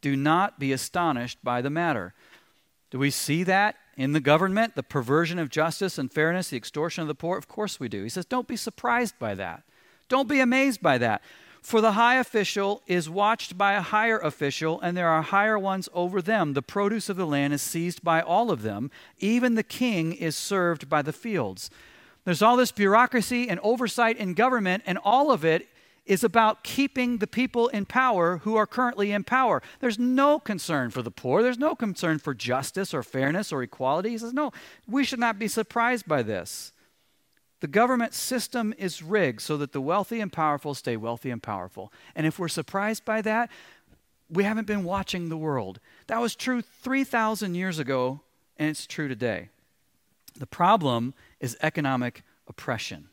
do 0.00 0.16
not 0.16 0.58
be 0.58 0.72
astonished 0.72 1.38
by 1.44 1.62
the 1.62 1.70
matter. 1.70 2.14
Do 2.90 2.98
we 2.98 3.10
see 3.10 3.42
that 3.44 3.76
in 3.96 4.12
the 4.12 4.20
government, 4.20 4.74
the 4.74 4.82
perversion 4.82 5.38
of 5.38 5.50
justice 5.50 5.98
and 5.98 6.12
fairness, 6.12 6.50
the 6.50 6.56
extortion 6.56 7.02
of 7.02 7.08
the 7.08 7.14
poor? 7.14 7.38
Of 7.38 7.48
course 7.48 7.78
we 7.78 7.88
do. 7.88 8.02
He 8.02 8.08
says, 8.08 8.24
don't 8.24 8.48
be 8.48 8.56
surprised 8.56 9.18
by 9.18 9.34
that. 9.34 9.62
Don't 10.08 10.28
be 10.28 10.40
amazed 10.40 10.82
by 10.82 10.98
that. 10.98 11.22
For 11.62 11.80
the 11.80 11.92
high 11.92 12.16
official 12.16 12.82
is 12.88 13.08
watched 13.08 13.56
by 13.56 13.74
a 13.74 13.80
higher 13.80 14.18
official, 14.18 14.80
and 14.80 14.96
there 14.96 15.08
are 15.08 15.22
higher 15.22 15.58
ones 15.58 15.88
over 15.94 16.20
them. 16.20 16.54
The 16.54 16.62
produce 16.62 17.08
of 17.08 17.16
the 17.16 17.26
land 17.26 17.54
is 17.54 17.62
seized 17.62 18.02
by 18.02 18.20
all 18.20 18.50
of 18.50 18.62
them. 18.62 18.90
Even 19.20 19.54
the 19.54 19.62
king 19.62 20.12
is 20.12 20.34
served 20.34 20.88
by 20.88 21.02
the 21.02 21.12
fields. 21.12 21.70
There's 22.24 22.42
all 22.42 22.56
this 22.56 22.72
bureaucracy 22.72 23.48
and 23.48 23.58
oversight 23.62 24.16
in 24.16 24.34
government, 24.34 24.84
and 24.86 24.98
all 24.98 25.30
of 25.30 25.44
it 25.44 25.68
is 26.04 26.24
about 26.24 26.64
keeping 26.64 27.18
the 27.18 27.26
people 27.26 27.68
in 27.68 27.86
power 27.86 28.38
who 28.38 28.56
are 28.56 28.66
currently 28.66 29.12
in 29.12 29.22
power. 29.22 29.62
There's 29.80 29.98
no 29.98 30.38
concern 30.40 30.90
for 30.90 31.02
the 31.02 31.10
poor. 31.10 31.42
There's 31.42 31.58
no 31.58 31.74
concern 31.74 32.18
for 32.18 32.34
justice 32.34 32.92
or 32.92 33.02
fairness 33.02 33.52
or 33.52 33.62
equality. 33.62 34.10
He 34.10 34.18
says, 34.18 34.32
no, 34.32 34.52
we 34.88 35.04
should 35.04 35.20
not 35.20 35.38
be 35.38 35.48
surprised 35.48 36.08
by 36.08 36.22
this. 36.22 36.72
The 37.60 37.68
government 37.68 38.14
system 38.14 38.74
is 38.76 39.02
rigged 39.02 39.40
so 39.40 39.56
that 39.58 39.70
the 39.70 39.80
wealthy 39.80 40.20
and 40.20 40.32
powerful 40.32 40.74
stay 40.74 40.96
wealthy 40.96 41.30
and 41.30 41.40
powerful. 41.40 41.92
And 42.16 42.26
if 42.26 42.36
we're 42.36 42.48
surprised 42.48 43.04
by 43.04 43.22
that, 43.22 43.50
we 44.28 44.42
haven't 44.42 44.66
been 44.66 44.82
watching 44.82 45.28
the 45.28 45.36
world. 45.36 45.78
That 46.08 46.20
was 46.20 46.34
true 46.34 46.62
3,000 46.62 47.54
years 47.54 47.78
ago, 47.78 48.22
and 48.56 48.68
it's 48.68 48.86
true 48.86 49.06
today. 49.06 49.50
The 50.36 50.46
problem 50.46 51.14
is 51.42 51.58
economic 51.60 52.22
oppression, 52.48 53.08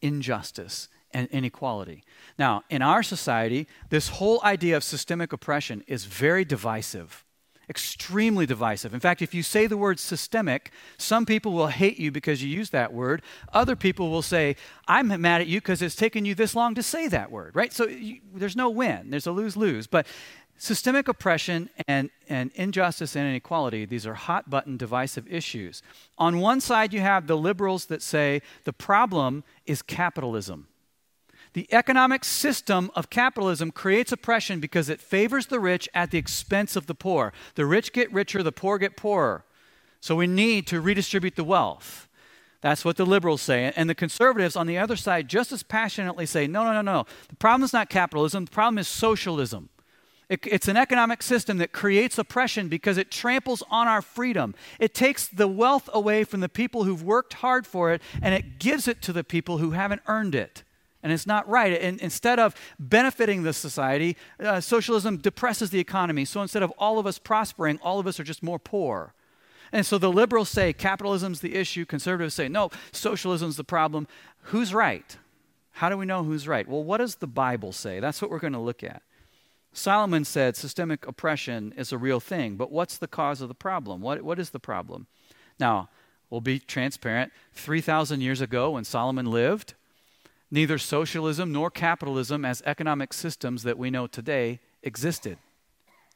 injustice, 0.00 0.88
and 1.10 1.28
inequality. 1.28 2.02
Now, 2.38 2.62
in 2.70 2.80
our 2.80 3.02
society, 3.02 3.66
this 3.90 4.08
whole 4.08 4.40
idea 4.42 4.78
of 4.78 4.84
systemic 4.84 5.34
oppression 5.34 5.84
is 5.86 6.06
very 6.06 6.46
divisive. 6.46 7.26
Extremely 7.68 8.46
divisive. 8.46 8.94
In 8.94 9.00
fact, 9.00 9.22
if 9.22 9.34
you 9.34 9.42
say 9.42 9.66
the 9.66 9.76
word 9.76 9.98
systemic, 9.98 10.72
some 10.98 11.24
people 11.24 11.52
will 11.52 11.68
hate 11.68 11.98
you 11.98 12.10
because 12.10 12.42
you 12.42 12.48
use 12.48 12.70
that 12.70 12.92
word. 12.92 13.22
Other 13.52 13.76
people 13.76 14.10
will 14.10 14.22
say, 14.22 14.56
I'm 14.88 15.08
mad 15.20 15.40
at 15.40 15.46
you 15.46 15.60
because 15.60 15.82
it's 15.82 15.94
taken 15.94 16.24
you 16.24 16.34
this 16.34 16.54
long 16.54 16.74
to 16.74 16.82
say 16.82 17.08
that 17.08 17.30
word, 17.30 17.54
right? 17.54 17.72
So 17.72 17.86
you, 17.86 18.20
there's 18.34 18.56
no 18.56 18.68
win, 18.68 19.10
there's 19.10 19.26
a 19.26 19.32
lose 19.32 19.56
lose. 19.56 19.86
But 19.86 20.06
systemic 20.58 21.08
oppression 21.08 21.70
and, 21.88 22.10
and 22.28 22.50
injustice 22.54 23.16
and 23.16 23.28
inequality, 23.28 23.84
these 23.84 24.06
are 24.06 24.14
hot 24.14 24.50
button 24.50 24.76
divisive 24.76 25.26
issues. 25.32 25.82
On 26.18 26.38
one 26.38 26.60
side, 26.60 26.92
you 26.92 27.00
have 27.00 27.26
the 27.26 27.36
liberals 27.36 27.86
that 27.86 28.02
say 28.02 28.42
the 28.64 28.72
problem 28.72 29.44
is 29.66 29.82
capitalism. 29.82 30.68
The 31.54 31.68
economic 31.72 32.24
system 32.24 32.90
of 32.94 33.10
capitalism 33.10 33.72
creates 33.72 34.10
oppression 34.10 34.58
because 34.58 34.88
it 34.88 35.00
favors 35.00 35.46
the 35.46 35.60
rich 35.60 35.88
at 35.92 36.10
the 36.10 36.18
expense 36.18 36.76
of 36.76 36.86
the 36.86 36.94
poor. 36.94 37.32
The 37.56 37.66
rich 37.66 37.92
get 37.92 38.12
richer, 38.12 38.42
the 38.42 38.52
poor 38.52 38.78
get 38.78 38.96
poorer. 38.96 39.44
So 40.00 40.16
we 40.16 40.26
need 40.26 40.66
to 40.68 40.80
redistribute 40.80 41.36
the 41.36 41.44
wealth. 41.44 42.08
That's 42.62 42.84
what 42.84 42.96
the 42.96 43.04
liberals 43.04 43.42
say. 43.42 43.72
And 43.76 43.90
the 43.90 43.94
conservatives 43.94 44.56
on 44.56 44.66
the 44.66 44.78
other 44.78 44.96
side 44.96 45.28
just 45.28 45.52
as 45.52 45.62
passionately 45.62 46.26
say 46.26 46.46
no, 46.46 46.64
no, 46.64 46.72
no, 46.72 46.80
no. 46.80 47.06
The 47.28 47.36
problem 47.36 47.64
is 47.64 47.72
not 47.72 47.90
capitalism, 47.90 48.46
the 48.46 48.50
problem 48.50 48.78
is 48.78 48.88
socialism. 48.88 49.68
It, 50.28 50.46
it's 50.46 50.68
an 50.68 50.78
economic 50.78 51.22
system 51.22 51.58
that 51.58 51.72
creates 51.72 52.16
oppression 52.16 52.68
because 52.68 52.96
it 52.96 53.10
tramples 53.10 53.62
on 53.70 53.88
our 53.88 54.00
freedom. 54.00 54.54
It 54.78 54.94
takes 54.94 55.28
the 55.28 55.48
wealth 55.48 55.90
away 55.92 56.24
from 56.24 56.40
the 56.40 56.48
people 56.48 56.84
who've 56.84 57.02
worked 57.02 57.34
hard 57.34 57.66
for 57.66 57.92
it 57.92 58.00
and 58.22 58.34
it 58.34 58.58
gives 58.58 58.88
it 58.88 59.02
to 59.02 59.12
the 59.12 59.24
people 59.24 59.58
who 59.58 59.72
haven't 59.72 60.00
earned 60.06 60.34
it 60.34 60.62
and 61.02 61.12
it's 61.12 61.26
not 61.26 61.48
right. 61.48 61.80
And 61.80 62.00
instead 62.00 62.38
of 62.38 62.54
benefiting 62.78 63.42
the 63.42 63.52
society, 63.52 64.16
uh, 64.38 64.60
socialism 64.60 65.16
depresses 65.16 65.70
the 65.70 65.80
economy. 65.80 66.24
So 66.24 66.42
instead 66.42 66.62
of 66.62 66.72
all 66.78 66.98
of 66.98 67.06
us 67.06 67.18
prospering, 67.18 67.78
all 67.82 67.98
of 67.98 68.06
us 68.06 68.20
are 68.20 68.24
just 68.24 68.42
more 68.42 68.58
poor. 68.58 69.14
And 69.72 69.86
so 69.86 69.98
the 69.98 70.12
liberals 70.12 70.50
say 70.50 70.72
capitalism's 70.72 71.40
the 71.40 71.54
issue, 71.54 71.84
conservatives 71.86 72.34
say 72.34 72.48
no, 72.48 72.70
socialism's 72.92 73.56
the 73.56 73.64
problem. 73.64 74.06
Who's 74.44 74.74
right? 74.74 75.16
How 75.72 75.88
do 75.88 75.96
we 75.96 76.04
know 76.04 76.22
who's 76.22 76.46
right? 76.46 76.68
Well, 76.68 76.84
what 76.84 76.98
does 76.98 77.16
the 77.16 77.26
Bible 77.26 77.72
say? 77.72 77.98
That's 77.98 78.20
what 78.20 78.30
we're 78.30 78.38
going 78.38 78.52
to 78.52 78.58
look 78.58 78.84
at. 78.84 79.02
Solomon 79.72 80.26
said 80.26 80.54
systemic 80.54 81.06
oppression 81.06 81.72
is 81.78 81.92
a 81.92 81.98
real 81.98 82.20
thing, 82.20 82.56
but 82.56 82.70
what's 82.70 82.98
the 82.98 83.08
cause 83.08 83.40
of 83.40 83.48
the 83.48 83.54
problem? 83.54 84.02
What, 84.02 84.20
what 84.20 84.38
is 84.38 84.50
the 84.50 84.60
problem? 84.60 85.06
Now, 85.58 85.88
we'll 86.28 86.42
be 86.42 86.58
transparent. 86.58 87.32
3,000 87.54 88.20
years 88.20 88.42
ago, 88.42 88.72
when 88.72 88.84
Solomon 88.84 89.26
lived, 89.26 89.72
neither 90.52 90.76
socialism 90.76 91.50
nor 91.50 91.70
capitalism 91.70 92.44
as 92.44 92.62
economic 92.66 93.14
systems 93.14 93.62
that 93.62 93.78
we 93.78 93.90
know 93.90 94.06
today 94.06 94.60
existed. 94.82 95.38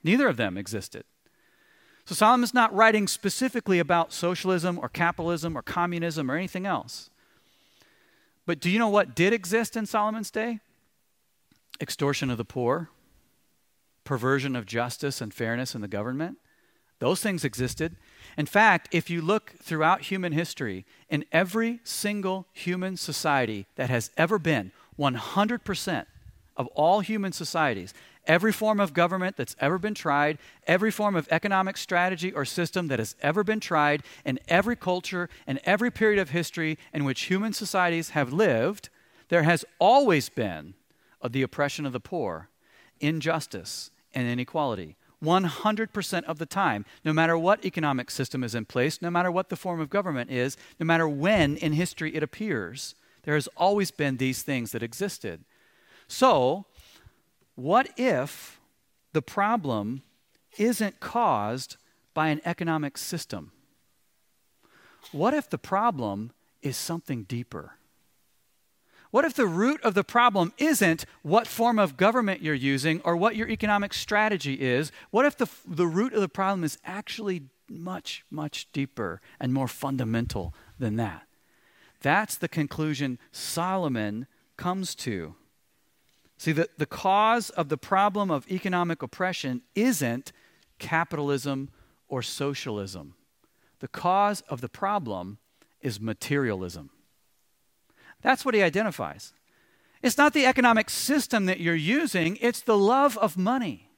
Neither 0.05 0.29
of 0.29 0.37
them 0.37 0.59
existed. 0.59 1.05
So 2.05 2.15
Solomon's 2.15 2.55
not 2.55 2.73
writing 2.73 3.09
specifically 3.09 3.79
about 3.81 4.13
socialism 4.13 4.79
or 4.79 4.89
capitalism 4.91 5.57
or 5.57 5.63
communism 5.63 6.31
or 6.31 6.37
anything 6.37 6.67
else. 6.67 7.11
But 8.45 8.61
do 8.61 8.71
you 8.71 8.79
know 8.79 8.91
what 8.91 9.17
did 9.17 9.33
exist 9.33 9.75
in 9.75 9.87
Solomon's 9.87 10.31
day? 10.31 10.61
Extortion 11.81 12.31
of 12.31 12.37
the 12.37 12.45
poor, 12.45 12.91
perversion 14.05 14.55
of 14.55 14.67
justice 14.67 15.21
and 15.21 15.33
fairness 15.33 15.75
in 15.75 15.81
the 15.81 15.89
government. 15.89 16.39
Those 16.99 17.21
things 17.21 17.45
existed. 17.45 17.97
In 18.39 18.47
fact, 18.47 18.89
if 18.93 19.11
you 19.11 19.21
look 19.21 19.55
throughout 19.63 20.03
human 20.03 20.33
history, 20.33 20.85
in 21.09 21.25
every 21.33 21.81
single 21.85 22.47
human 22.53 22.97
society 22.97 23.67
that 23.77 23.91
has 23.91 24.11
ever 24.17 24.39
been, 24.39 24.73
100% 24.99 26.07
of 26.57 26.67
all 26.69 27.01
human 27.01 27.33
societies, 27.33 27.93
every 28.27 28.53
form 28.53 28.81
of 28.81 28.95
government 28.95 29.37
that's 29.37 29.57
ever 29.61 29.79
been 29.79 29.95
tried, 29.95 30.39
every 30.67 30.91
form 30.91 31.15
of 31.15 31.29
economic 31.31 31.77
strategy 31.77 32.33
or 32.33 32.45
system 32.45 32.89
that 32.89 32.99
has 32.99 33.15
ever 33.21 33.45
been 33.45 33.61
tried, 33.61 34.03
in 34.25 34.39
every 34.49 34.77
culture 34.77 35.29
and 35.47 35.61
every 35.65 35.91
period 35.91 36.19
of 36.19 36.31
history 36.31 36.79
in 36.93 37.05
which 37.05 37.25
human 37.25 37.53
societies 37.53 38.11
have 38.11 38.33
lived, 38.33 38.89
there 39.29 39.43
has 39.43 39.65
always 39.79 40.29
been 40.29 40.75
of 41.21 41.33
the 41.33 41.43
oppression 41.43 41.85
of 41.85 41.93
the 41.93 42.01
poor, 42.01 42.49
injustice, 43.01 43.91
and 44.15 44.27
inequality. 44.29 44.97
100% 45.25 46.25
of 46.25 46.39
the 46.39 46.47
time, 46.47 46.85
no 47.05 47.13
matter 47.13 47.39
what 47.39 47.65
economic 47.65 48.11
system 48.11 48.45
is 48.45 48.55
in 48.55 48.65
place, 48.65 49.01
no 49.01 49.11
matter 49.11 49.31
what 49.31 49.49
the 49.49 49.57
form 49.57 49.81
of 49.81 49.91
government 49.91 50.31
is, 50.31 50.57
no 50.79 50.85
matter 50.85 51.09
when 51.09 51.57
in 51.57 51.73
history 51.73 52.15
it 52.15 52.23
appears, 52.23 52.95
there 53.23 53.35
has 53.35 53.49
always 53.57 53.91
been 53.91 54.17
these 54.17 54.43
things 54.43 54.73
that 54.73 54.83
existed. 54.83 55.45
So, 56.07 56.67
what 57.55 57.89
if 57.97 58.61
the 59.13 59.23
problem 59.23 60.03
isn't 60.59 61.01
caused 61.01 61.77
by 62.15 62.29
an 62.29 62.41
economic 62.45 62.99
system? 62.99 63.53
What 65.13 65.35
if 65.35 65.49
the 65.49 65.59
problem 65.59 66.33
is 66.63 66.77
something 66.77 67.25
deeper? 67.25 67.73
What 69.11 69.25
if 69.25 69.35
the 69.35 69.47
root 69.47 69.81
of 69.83 69.95
the 69.95 70.05
problem 70.05 70.53
isn't 70.59 71.07
what 71.23 71.47
form 71.47 71.79
of 71.79 71.97
government 71.97 72.43
you're 72.43 72.55
using 72.55 73.01
or 73.03 73.17
what 73.17 73.37
your 73.37 73.49
economic 73.49 73.95
strategy 73.95 74.55
is? 74.55 74.93
What 75.11 75.27
if 75.27 75.37
the, 75.37 75.49
the 75.67 75.87
root 75.87 76.13
of 76.13 76.21
the 76.21 76.29
problem 76.29 76.65
is 76.65 76.79
actually 76.85 77.43
much, 77.69 78.25
much 78.31 78.71
deeper 78.73 79.21
and 79.41 79.53
more 79.53 79.69
fundamental 79.69 80.55
than 80.79 80.97
that? 80.97 81.27
That's 82.03 82.37
the 82.37 82.49
conclusion 82.49 83.19
Solomon 83.33 84.27
comes 84.57 84.95
to. 84.97 85.35
See, 86.39 86.53
the, 86.53 86.69
the 86.77 86.87
cause 86.87 87.51
of 87.51 87.69
the 87.69 87.79
problem 87.79 88.31
of 88.31 88.51
economic 88.51 89.03
oppression 89.03 89.63
isn't 89.75 90.33
capitalism 90.79 91.71
or 92.09 92.23
socialism. 92.23 93.15
The 93.81 93.89
cause 93.89 94.43
of 94.43 94.61
the 94.61 94.69
problem 94.69 95.39
is 95.81 96.01
materialism. 96.01 96.91
That's 98.27 98.45
what 98.45 98.57
he 98.57 98.63
identifies. 98.65 99.33
It's 100.03 100.19
not 100.19 100.33
the 100.33 100.47
economic 100.47 100.91
system 100.91 101.47
that 101.47 101.61
you're 101.61 101.77
using, 101.77 102.39
it's 102.41 102.61
the 102.61 102.77
love 102.77 103.17
of 103.19 103.39
money. 103.39 103.89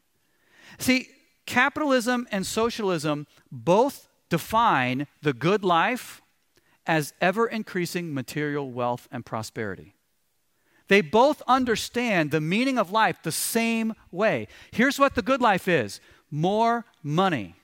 See, 0.78 1.08
capitalism 1.46 2.28
and 2.30 2.46
socialism 2.46 3.26
both 3.50 4.06
define 4.28 5.06
the 5.22 5.32
good 5.32 5.64
life 5.64 6.20
as 6.86 7.14
ever 7.22 7.46
increasing 7.46 8.12
material 8.12 8.70
wealth 8.70 9.08
and 9.10 9.24
prosperity. 9.24 9.94
They 10.88 11.00
both 11.00 11.40
understand 11.48 12.30
the 12.30 12.42
meaning 12.42 12.76
of 12.76 12.92
life 12.92 13.22
the 13.22 13.32
same 13.32 13.94
way. 14.10 14.46
Here's 14.72 14.98
what 14.98 15.14
the 15.14 15.22
good 15.22 15.40
life 15.40 15.66
is 15.66 16.02
more 16.30 16.84
money, 17.02 17.54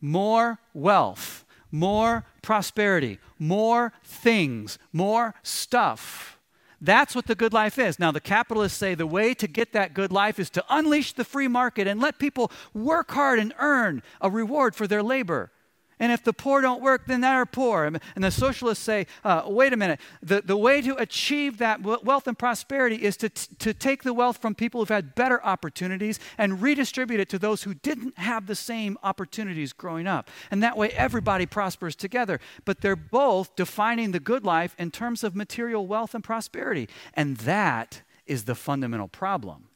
more 0.00 0.60
wealth, 0.72 1.44
more 1.76 2.24
prosperity, 2.42 3.18
more 3.38 3.92
things, 4.02 4.78
more 4.92 5.34
stuff. 5.42 6.38
That's 6.80 7.14
what 7.14 7.26
the 7.26 7.34
good 7.34 7.52
life 7.52 7.78
is. 7.78 7.98
Now, 7.98 8.12
the 8.12 8.20
capitalists 8.20 8.78
say 8.78 8.94
the 8.94 9.06
way 9.06 9.34
to 9.34 9.46
get 9.46 9.72
that 9.72 9.94
good 9.94 10.12
life 10.12 10.38
is 10.38 10.50
to 10.50 10.64
unleash 10.68 11.12
the 11.12 11.24
free 11.24 11.48
market 11.48 11.86
and 11.86 12.00
let 12.00 12.18
people 12.18 12.50
work 12.74 13.10
hard 13.10 13.38
and 13.38 13.54
earn 13.58 14.02
a 14.20 14.30
reward 14.30 14.74
for 14.74 14.86
their 14.86 15.02
labor. 15.02 15.50
And 15.98 16.12
if 16.12 16.22
the 16.22 16.34
poor 16.34 16.60
don't 16.60 16.82
work, 16.82 17.06
then 17.06 17.22
they're 17.22 17.46
poor. 17.46 17.84
And 17.86 18.00
the 18.16 18.30
socialists 18.30 18.84
say, 18.84 19.06
uh, 19.24 19.44
wait 19.46 19.72
a 19.72 19.78
minute, 19.78 19.98
the, 20.22 20.42
the 20.42 20.56
way 20.56 20.82
to 20.82 20.94
achieve 20.96 21.56
that 21.58 21.82
wealth 21.82 22.26
and 22.26 22.38
prosperity 22.38 22.96
is 22.96 23.16
to, 23.18 23.30
t- 23.30 23.54
to 23.60 23.72
take 23.72 24.02
the 24.02 24.12
wealth 24.12 24.36
from 24.36 24.54
people 24.54 24.80
who've 24.80 24.88
had 24.90 25.14
better 25.14 25.42
opportunities 25.42 26.20
and 26.36 26.60
redistribute 26.60 27.20
it 27.20 27.30
to 27.30 27.38
those 27.38 27.62
who 27.62 27.72
didn't 27.72 28.18
have 28.18 28.46
the 28.46 28.54
same 28.54 28.98
opportunities 29.02 29.72
growing 29.72 30.06
up. 30.06 30.28
And 30.50 30.62
that 30.62 30.76
way 30.76 30.90
everybody 30.90 31.46
prospers 31.46 31.96
together. 31.96 32.40
But 32.66 32.82
they're 32.82 32.94
both 32.94 33.56
defining 33.56 34.12
the 34.12 34.20
good 34.20 34.44
life 34.44 34.76
in 34.78 34.90
terms 34.90 35.24
of 35.24 35.34
material 35.34 35.86
wealth 35.86 36.14
and 36.14 36.22
prosperity. 36.22 36.90
And 37.14 37.38
that 37.38 38.02
is 38.26 38.44
the 38.44 38.54
fundamental 38.54 39.08
problem. 39.08 39.68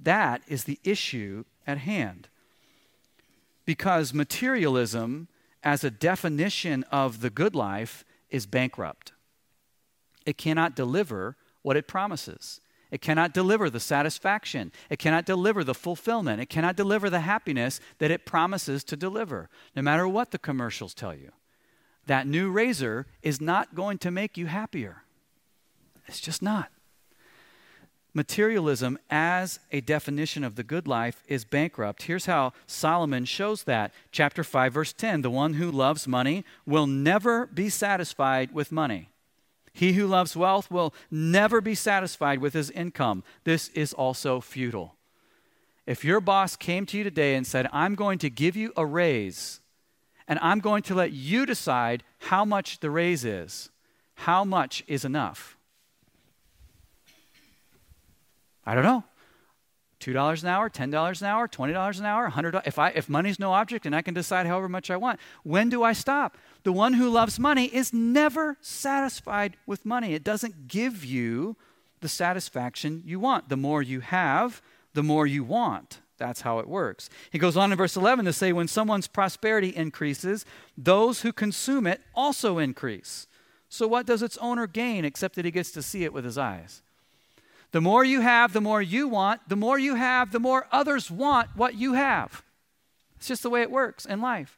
That 0.00 0.42
is 0.48 0.64
the 0.64 0.80
issue 0.82 1.44
at 1.68 1.78
hand. 1.78 2.28
Because 3.64 4.12
materialism 4.12 5.28
as 5.66 5.82
a 5.82 5.90
definition 5.90 6.84
of 6.92 7.20
the 7.20 7.28
good 7.28 7.56
life 7.56 8.04
is 8.30 8.46
bankrupt. 8.46 9.10
It 10.24 10.38
cannot 10.38 10.76
deliver 10.76 11.36
what 11.62 11.76
it 11.76 11.88
promises. 11.88 12.60
It 12.92 13.00
cannot 13.00 13.34
deliver 13.34 13.68
the 13.68 13.80
satisfaction. 13.80 14.70
It 14.88 15.00
cannot 15.00 15.26
deliver 15.26 15.64
the 15.64 15.74
fulfillment. 15.74 16.40
It 16.40 16.48
cannot 16.48 16.76
deliver 16.76 17.10
the 17.10 17.20
happiness 17.20 17.80
that 17.98 18.12
it 18.12 18.24
promises 18.24 18.84
to 18.84 18.96
deliver, 18.96 19.48
no 19.74 19.82
matter 19.82 20.06
what 20.06 20.30
the 20.30 20.38
commercials 20.38 20.94
tell 20.94 21.12
you. 21.12 21.32
That 22.06 22.28
new 22.28 22.48
razor 22.48 23.08
is 23.20 23.40
not 23.40 23.74
going 23.74 23.98
to 23.98 24.12
make 24.12 24.36
you 24.36 24.46
happier. 24.46 25.02
It's 26.06 26.20
just 26.20 26.42
not. 26.42 26.70
Materialism, 28.16 28.98
as 29.10 29.60
a 29.70 29.82
definition 29.82 30.42
of 30.42 30.56
the 30.56 30.62
good 30.62 30.88
life, 30.88 31.22
is 31.28 31.44
bankrupt. 31.44 32.04
Here's 32.04 32.24
how 32.24 32.54
Solomon 32.66 33.26
shows 33.26 33.64
that. 33.64 33.92
Chapter 34.10 34.42
5, 34.42 34.72
verse 34.72 34.94
10 34.94 35.20
The 35.20 35.30
one 35.30 35.52
who 35.52 35.70
loves 35.70 36.08
money 36.08 36.42
will 36.64 36.86
never 36.86 37.44
be 37.44 37.68
satisfied 37.68 38.52
with 38.52 38.72
money. 38.72 39.10
He 39.74 39.92
who 39.92 40.06
loves 40.06 40.34
wealth 40.34 40.70
will 40.70 40.94
never 41.10 41.60
be 41.60 41.74
satisfied 41.74 42.38
with 42.38 42.54
his 42.54 42.70
income. 42.70 43.22
This 43.44 43.68
is 43.74 43.92
also 43.92 44.40
futile. 44.40 44.94
If 45.84 46.02
your 46.02 46.22
boss 46.22 46.56
came 46.56 46.86
to 46.86 46.96
you 46.96 47.04
today 47.04 47.34
and 47.34 47.46
said, 47.46 47.68
I'm 47.70 47.94
going 47.94 48.18
to 48.20 48.30
give 48.30 48.56
you 48.56 48.72
a 48.78 48.86
raise, 48.86 49.60
and 50.26 50.38
I'm 50.40 50.60
going 50.60 50.84
to 50.84 50.94
let 50.94 51.12
you 51.12 51.44
decide 51.44 52.02
how 52.16 52.46
much 52.46 52.80
the 52.80 52.90
raise 52.90 53.26
is, 53.26 53.68
how 54.14 54.42
much 54.42 54.84
is 54.86 55.04
enough? 55.04 55.55
I 58.66 58.74
don't 58.74 58.84
know. 58.84 59.04
$2 60.00 60.42
an 60.42 60.48
hour, 60.48 60.68
$10 60.68 61.20
an 61.22 61.26
hour, 61.26 61.48
$20 61.48 61.98
an 61.98 62.04
hour, 62.04 62.30
$100. 62.30 62.66
If, 62.66 62.78
I, 62.78 62.90
if 62.90 63.08
money's 63.08 63.38
no 63.38 63.52
object 63.52 63.86
and 63.86 63.96
I 63.96 64.02
can 64.02 64.12
decide 64.12 64.46
however 64.46 64.68
much 64.68 64.90
I 64.90 64.96
want, 64.96 65.18
when 65.42 65.70
do 65.70 65.82
I 65.82 65.94
stop? 65.94 66.36
The 66.64 66.72
one 66.72 66.94
who 66.94 67.08
loves 67.08 67.38
money 67.38 67.66
is 67.66 67.92
never 67.92 68.58
satisfied 68.60 69.56
with 69.66 69.86
money. 69.86 70.12
It 70.12 70.22
doesn't 70.22 70.68
give 70.68 71.04
you 71.04 71.56
the 72.00 72.08
satisfaction 72.08 73.02
you 73.06 73.18
want. 73.18 73.48
The 73.48 73.56
more 73.56 73.80
you 73.80 74.00
have, 74.00 74.60
the 74.92 75.02
more 75.02 75.26
you 75.26 75.44
want. 75.44 76.00
That's 76.18 76.42
how 76.42 76.58
it 76.58 76.68
works. 76.68 77.08
He 77.30 77.38
goes 77.38 77.56
on 77.56 77.72
in 77.72 77.78
verse 77.78 77.96
11 77.96 78.24
to 78.26 78.32
say, 78.32 78.52
When 78.52 78.68
someone's 78.68 79.08
prosperity 79.08 79.74
increases, 79.74 80.44
those 80.76 81.22
who 81.22 81.32
consume 81.32 81.86
it 81.86 82.00
also 82.14 82.58
increase. 82.58 83.26
So, 83.68 83.86
what 83.86 84.06
does 84.06 84.22
its 84.22 84.38
owner 84.38 84.66
gain 84.66 85.04
except 85.04 85.34
that 85.36 85.44
he 85.44 85.50
gets 85.50 85.72
to 85.72 85.82
see 85.82 86.04
it 86.04 86.12
with 86.12 86.24
his 86.24 86.38
eyes? 86.38 86.82
The 87.76 87.82
more 87.82 88.06
you 88.06 88.22
have, 88.22 88.54
the 88.54 88.62
more 88.62 88.80
you 88.80 89.06
want. 89.06 89.50
The 89.50 89.54
more 89.54 89.78
you 89.78 89.96
have, 89.96 90.32
the 90.32 90.40
more 90.40 90.66
others 90.72 91.10
want 91.10 91.50
what 91.54 91.74
you 91.74 91.92
have. 91.92 92.42
It's 93.16 93.28
just 93.28 93.42
the 93.42 93.50
way 93.50 93.60
it 93.60 93.70
works 93.70 94.06
in 94.06 94.22
life. 94.22 94.56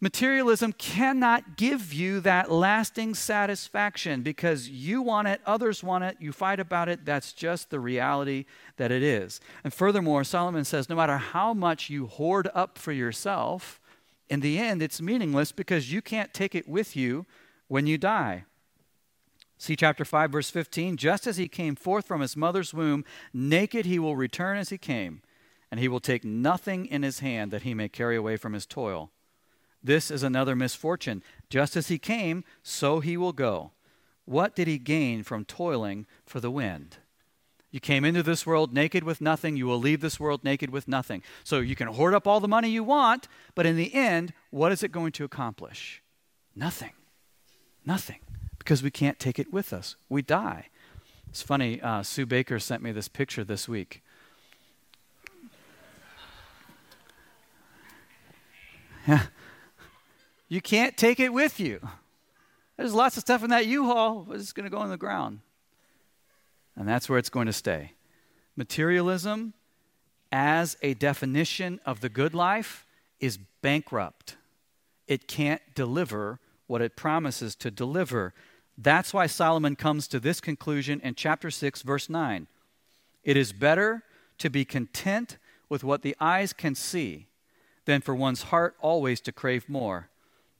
Materialism 0.00 0.72
cannot 0.74 1.56
give 1.56 1.92
you 1.92 2.20
that 2.20 2.48
lasting 2.48 3.16
satisfaction 3.16 4.22
because 4.22 4.68
you 4.68 5.02
want 5.02 5.26
it, 5.26 5.40
others 5.46 5.82
want 5.82 6.04
it, 6.04 6.16
you 6.20 6.30
fight 6.30 6.60
about 6.60 6.88
it. 6.88 7.04
That's 7.04 7.32
just 7.32 7.70
the 7.70 7.80
reality 7.80 8.44
that 8.76 8.92
it 8.92 9.02
is. 9.02 9.40
And 9.64 9.74
furthermore, 9.74 10.22
Solomon 10.22 10.64
says 10.64 10.88
no 10.88 10.94
matter 10.94 11.16
how 11.16 11.52
much 11.52 11.90
you 11.90 12.06
hoard 12.06 12.48
up 12.54 12.78
for 12.78 12.92
yourself, 12.92 13.80
in 14.30 14.38
the 14.38 14.60
end, 14.60 14.80
it's 14.80 15.02
meaningless 15.02 15.50
because 15.50 15.92
you 15.92 16.00
can't 16.00 16.32
take 16.32 16.54
it 16.54 16.68
with 16.68 16.94
you 16.94 17.26
when 17.66 17.88
you 17.88 17.98
die. 17.98 18.44
See 19.60 19.74
chapter 19.74 20.04
5, 20.04 20.30
verse 20.30 20.50
15. 20.50 20.96
Just 20.96 21.26
as 21.26 21.36
he 21.36 21.48
came 21.48 21.74
forth 21.74 22.06
from 22.06 22.20
his 22.20 22.36
mother's 22.36 22.72
womb, 22.72 23.04
naked 23.34 23.86
he 23.86 23.98
will 23.98 24.14
return 24.14 24.56
as 24.56 24.70
he 24.70 24.78
came, 24.78 25.20
and 25.70 25.80
he 25.80 25.88
will 25.88 26.00
take 26.00 26.24
nothing 26.24 26.86
in 26.86 27.02
his 27.02 27.18
hand 27.18 27.50
that 27.50 27.62
he 27.62 27.74
may 27.74 27.88
carry 27.88 28.14
away 28.14 28.36
from 28.36 28.52
his 28.52 28.66
toil. 28.66 29.10
This 29.82 30.12
is 30.12 30.22
another 30.22 30.54
misfortune. 30.54 31.24
Just 31.50 31.76
as 31.76 31.88
he 31.88 31.98
came, 31.98 32.44
so 32.62 33.00
he 33.00 33.16
will 33.16 33.32
go. 33.32 33.72
What 34.24 34.54
did 34.54 34.68
he 34.68 34.78
gain 34.78 35.24
from 35.24 35.44
toiling 35.44 36.06
for 36.24 36.38
the 36.38 36.50
wind? 36.52 36.98
You 37.70 37.80
came 37.80 38.04
into 38.04 38.22
this 38.22 38.46
world 38.46 38.72
naked 38.72 39.02
with 39.02 39.20
nothing. 39.20 39.56
You 39.56 39.66
will 39.66 39.78
leave 39.78 40.00
this 40.00 40.20
world 40.20 40.44
naked 40.44 40.70
with 40.70 40.86
nothing. 40.86 41.22
So 41.42 41.58
you 41.58 41.74
can 41.74 41.88
hoard 41.88 42.14
up 42.14 42.26
all 42.26 42.40
the 42.40 42.48
money 42.48 42.70
you 42.70 42.84
want, 42.84 43.26
but 43.54 43.66
in 43.66 43.76
the 43.76 43.92
end, 43.92 44.32
what 44.50 44.72
is 44.72 44.82
it 44.82 44.92
going 44.92 45.12
to 45.12 45.24
accomplish? 45.24 46.00
Nothing. 46.54 46.92
Nothing 47.84 48.20
because 48.68 48.82
we 48.82 48.90
can't 48.90 49.18
take 49.18 49.38
it 49.38 49.50
with 49.50 49.72
us. 49.72 49.96
We 50.10 50.20
die. 50.20 50.66
It's 51.30 51.40
funny, 51.40 51.80
uh, 51.80 52.02
Sue 52.02 52.26
Baker 52.26 52.58
sent 52.58 52.82
me 52.82 52.92
this 52.92 53.08
picture 53.08 53.42
this 53.42 53.66
week. 53.66 54.02
Yeah. 59.06 59.22
You 60.50 60.62
can't 60.62 60.96
take 60.96 61.20
it 61.20 61.30
with 61.30 61.60
you. 61.60 61.78
There's 62.78 62.94
lots 62.94 63.18
of 63.18 63.20
stuff 63.20 63.44
in 63.44 63.50
that 63.50 63.66
U-Haul 63.66 64.26
it's 64.30 64.54
going 64.54 64.64
to 64.64 64.74
go 64.74 64.82
in 64.82 64.88
the 64.88 64.96
ground. 64.96 65.40
And 66.74 66.88
that's 66.88 67.06
where 67.06 67.18
it's 67.18 67.28
going 67.28 67.48
to 67.48 67.52
stay. 67.52 67.92
Materialism, 68.56 69.52
as 70.32 70.78
a 70.80 70.94
definition 70.94 71.80
of 71.84 72.00
the 72.00 72.08
good 72.08 72.34
life, 72.34 72.86
is 73.20 73.38
bankrupt. 73.60 74.36
It 75.06 75.28
can't 75.28 75.60
deliver 75.74 76.40
what 76.66 76.80
it 76.80 76.96
promises 76.96 77.54
to 77.56 77.70
deliver. 77.70 78.32
That's 78.80 79.12
why 79.12 79.26
Solomon 79.26 79.74
comes 79.74 80.06
to 80.06 80.20
this 80.20 80.40
conclusion 80.40 81.00
in 81.02 81.16
chapter 81.16 81.50
6, 81.50 81.82
verse 81.82 82.08
9. 82.08 82.46
It 83.24 83.36
is 83.36 83.52
better 83.52 84.04
to 84.38 84.48
be 84.48 84.64
content 84.64 85.36
with 85.68 85.82
what 85.82 86.02
the 86.02 86.14
eyes 86.20 86.52
can 86.52 86.76
see 86.76 87.26
than 87.86 88.00
for 88.00 88.14
one's 88.14 88.44
heart 88.44 88.76
always 88.80 89.20
to 89.22 89.32
crave 89.32 89.68
more. 89.68 90.08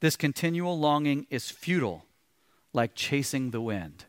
This 0.00 0.16
continual 0.16 0.76
longing 0.76 1.28
is 1.30 1.50
futile, 1.50 2.06
like 2.72 2.96
chasing 2.96 3.52
the 3.52 3.60
wind. 3.60 4.04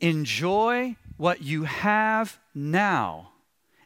Enjoy 0.00 0.96
what 1.18 1.42
you 1.42 1.64
have 1.64 2.38
now 2.54 3.32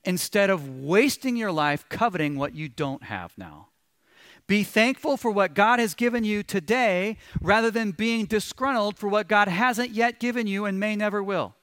instead 0.05 0.51
of 0.51 0.69
wasting 0.69 1.37
your 1.37 1.53
life 1.53 1.85
coveting 1.89 2.37
what 2.37 2.55
you 2.55 2.69
don't 2.69 3.05
have 3.05 3.37
now. 3.37 3.70
Be 4.51 4.65
thankful 4.65 5.17
for 5.17 5.31
what 5.31 5.55
God 5.55 5.79
has 5.79 5.95
given 5.95 6.25
you 6.25 6.43
today 6.43 7.19
rather 7.41 7.71
than 7.71 7.93
being 7.93 8.25
disgruntled 8.25 8.99
for 8.99 9.07
what 9.07 9.29
God 9.29 9.47
hasn't 9.47 9.91
yet 9.91 10.19
given 10.19 10.49
you 10.49 10.65
and 10.65 10.81
may 10.81 10.97
never 10.97 11.23
will. 11.23 11.55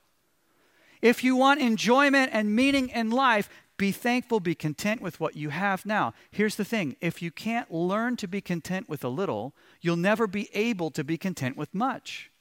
If 1.02 1.22
you 1.22 1.36
want 1.36 1.60
enjoyment 1.60 2.30
and 2.32 2.56
meaning 2.56 2.88
in 2.88 3.10
life, 3.10 3.50
be 3.76 3.92
thankful, 3.92 4.40
be 4.40 4.56
content 4.56 5.02
with 5.02 5.20
what 5.20 5.36
you 5.36 5.50
have 5.50 5.86
now. 5.86 6.14
Here's 6.32 6.56
the 6.56 6.64
thing 6.64 6.96
if 7.02 7.22
you 7.22 7.30
can't 7.30 7.70
learn 7.70 8.16
to 8.16 8.26
be 8.26 8.40
content 8.40 8.88
with 8.88 9.04
a 9.04 9.10
little, 9.10 9.54
you'll 9.82 9.98
never 9.98 10.26
be 10.26 10.48
able 10.54 10.90
to 10.92 11.04
be 11.04 11.18
content 11.18 11.58
with 11.58 11.76
much. 11.76 12.32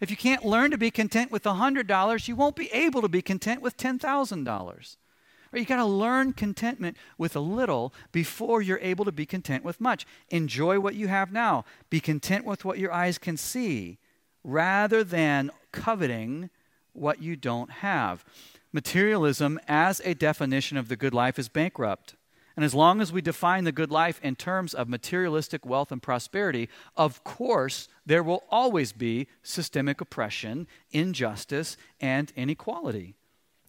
If 0.00 0.10
you 0.10 0.16
can't 0.16 0.42
learn 0.42 0.70
to 0.70 0.78
be 0.78 0.90
content 0.90 1.30
with 1.30 1.42
$100, 1.42 2.28
you 2.28 2.34
won't 2.34 2.56
be 2.56 2.72
able 2.72 3.02
to 3.02 3.10
be 3.10 3.20
content 3.20 3.60
with 3.60 3.76
$10,000. 3.76 4.96
Or 5.52 5.58
you 5.58 5.64
got 5.66 5.76
to 5.76 5.84
learn 5.84 6.32
contentment 6.32 6.96
with 7.18 7.36
a 7.36 7.40
little 7.40 7.92
before 8.10 8.62
you're 8.62 8.78
able 8.78 9.04
to 9.04 9.12
be 9.12 9.26
content 9.26 9.64
with 9.64 9.80
much. 9.80 10.06
Enjoy 10.30 10.80
what 10.80 10.94
you 10.94 11.08
have 11.08 11.30
now. 11.30 11.64
Be 11.90 12.00
content 12.00 12.44
with 12.46 12.64
what 12.64 12.78
your 12.78 12.92
eyes 12.92 13.18
can 13.18 13.36
see 13.36 13.98
rather 14.42 15.04
than 15.04 15.50
coveting 15.70 16.50
what 16.92 17.22
you 17.22 17.36
don't 17.36 17.70
have. 17.70 18.24
Materialism, 18.72 19.60
as 19.68 20.00
a 20.04 20.14
definition 20.14 20.78
of 20.78 20.88
the 20.88 20.96
good 20.96 21.12
life, 21.12 21.38
is 21.38 21.48
bankrupt. 21.48 22.14
And 22.56 22.64
as 22.64 22.74
long 22.74 23.00
as 23.00 23.12
we 23.12 23.22
define 23.22 23.64
the 23.64 23.72
good 23.72 23.90
life 23.90 24.20
in 24.22 24.36
terms 24.36 24.74
of 24.74 24.88
materialistic 24.88 25.64
wealth 25.64 25.90
and 25.90 26.02
prosperity, 26.02 26.68
of 26.96 27.24
course, 27.24 27.88
there 28.04 28.22
will 28.22 28.44
always 28.50 28.92
be 28.92 29.26
systemic 29.42 30.00
oppression, 30.00 30.66
injustice, 30.90 31.76
and 32.00 32.32
inequality. 32.36 33.14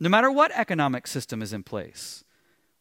No 0.03 0.09
matter 0.09 0.29
what 0.29 0.51
economic 0.51 1.07
system 1.07 1.41
is 1.41 1.53
in 1.53 1.63
place, 1.63 2.25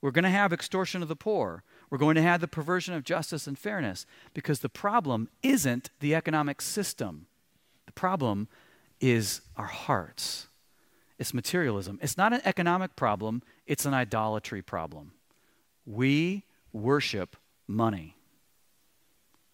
we're 0.01 0.11
going 0.11 0.25
to 0.25 0.29
have 0.29 0.53
extortion 0.53 1.03
of 1.03 1.09
the 1.09 1.15
poor. 1.15 1.63
We're 1.89 1.97
going 1.97 2.17
to 2.17 2.23
have 2.23 2.41
the 2.41 2.49
perversion 2.49 2.95
of 2.95 3.05
justice 3.05 3.47
and 3.47 3.57
fairness 3.57 4.07
because 4.35 4.59
the 4.59 4.69
problem 4.69 5.29
isn't 5.41 5.91
the 6.01 6.17
economic 6.17 6.61
system. 6.61 7.27
The 7.87 7.93
problem 7.93 8.49
is 9.01 9.41
our 9.57 9.67
hearts. 9.67 10.49
It's 11.17 11.33
materialism. 11.33 12.01
It's 12.03 12.17
not 12.19 12.33
an 12.33 12.41
economic 12.45 12.97
problem, 12.97 13.45
it's 13.69 13.87
an 13.87 13.95
idolatry 13.95 14.61
problem. 14.61 15.13
We 15.87 16.43
worship 16.73 17.37
money. 17.69 18.17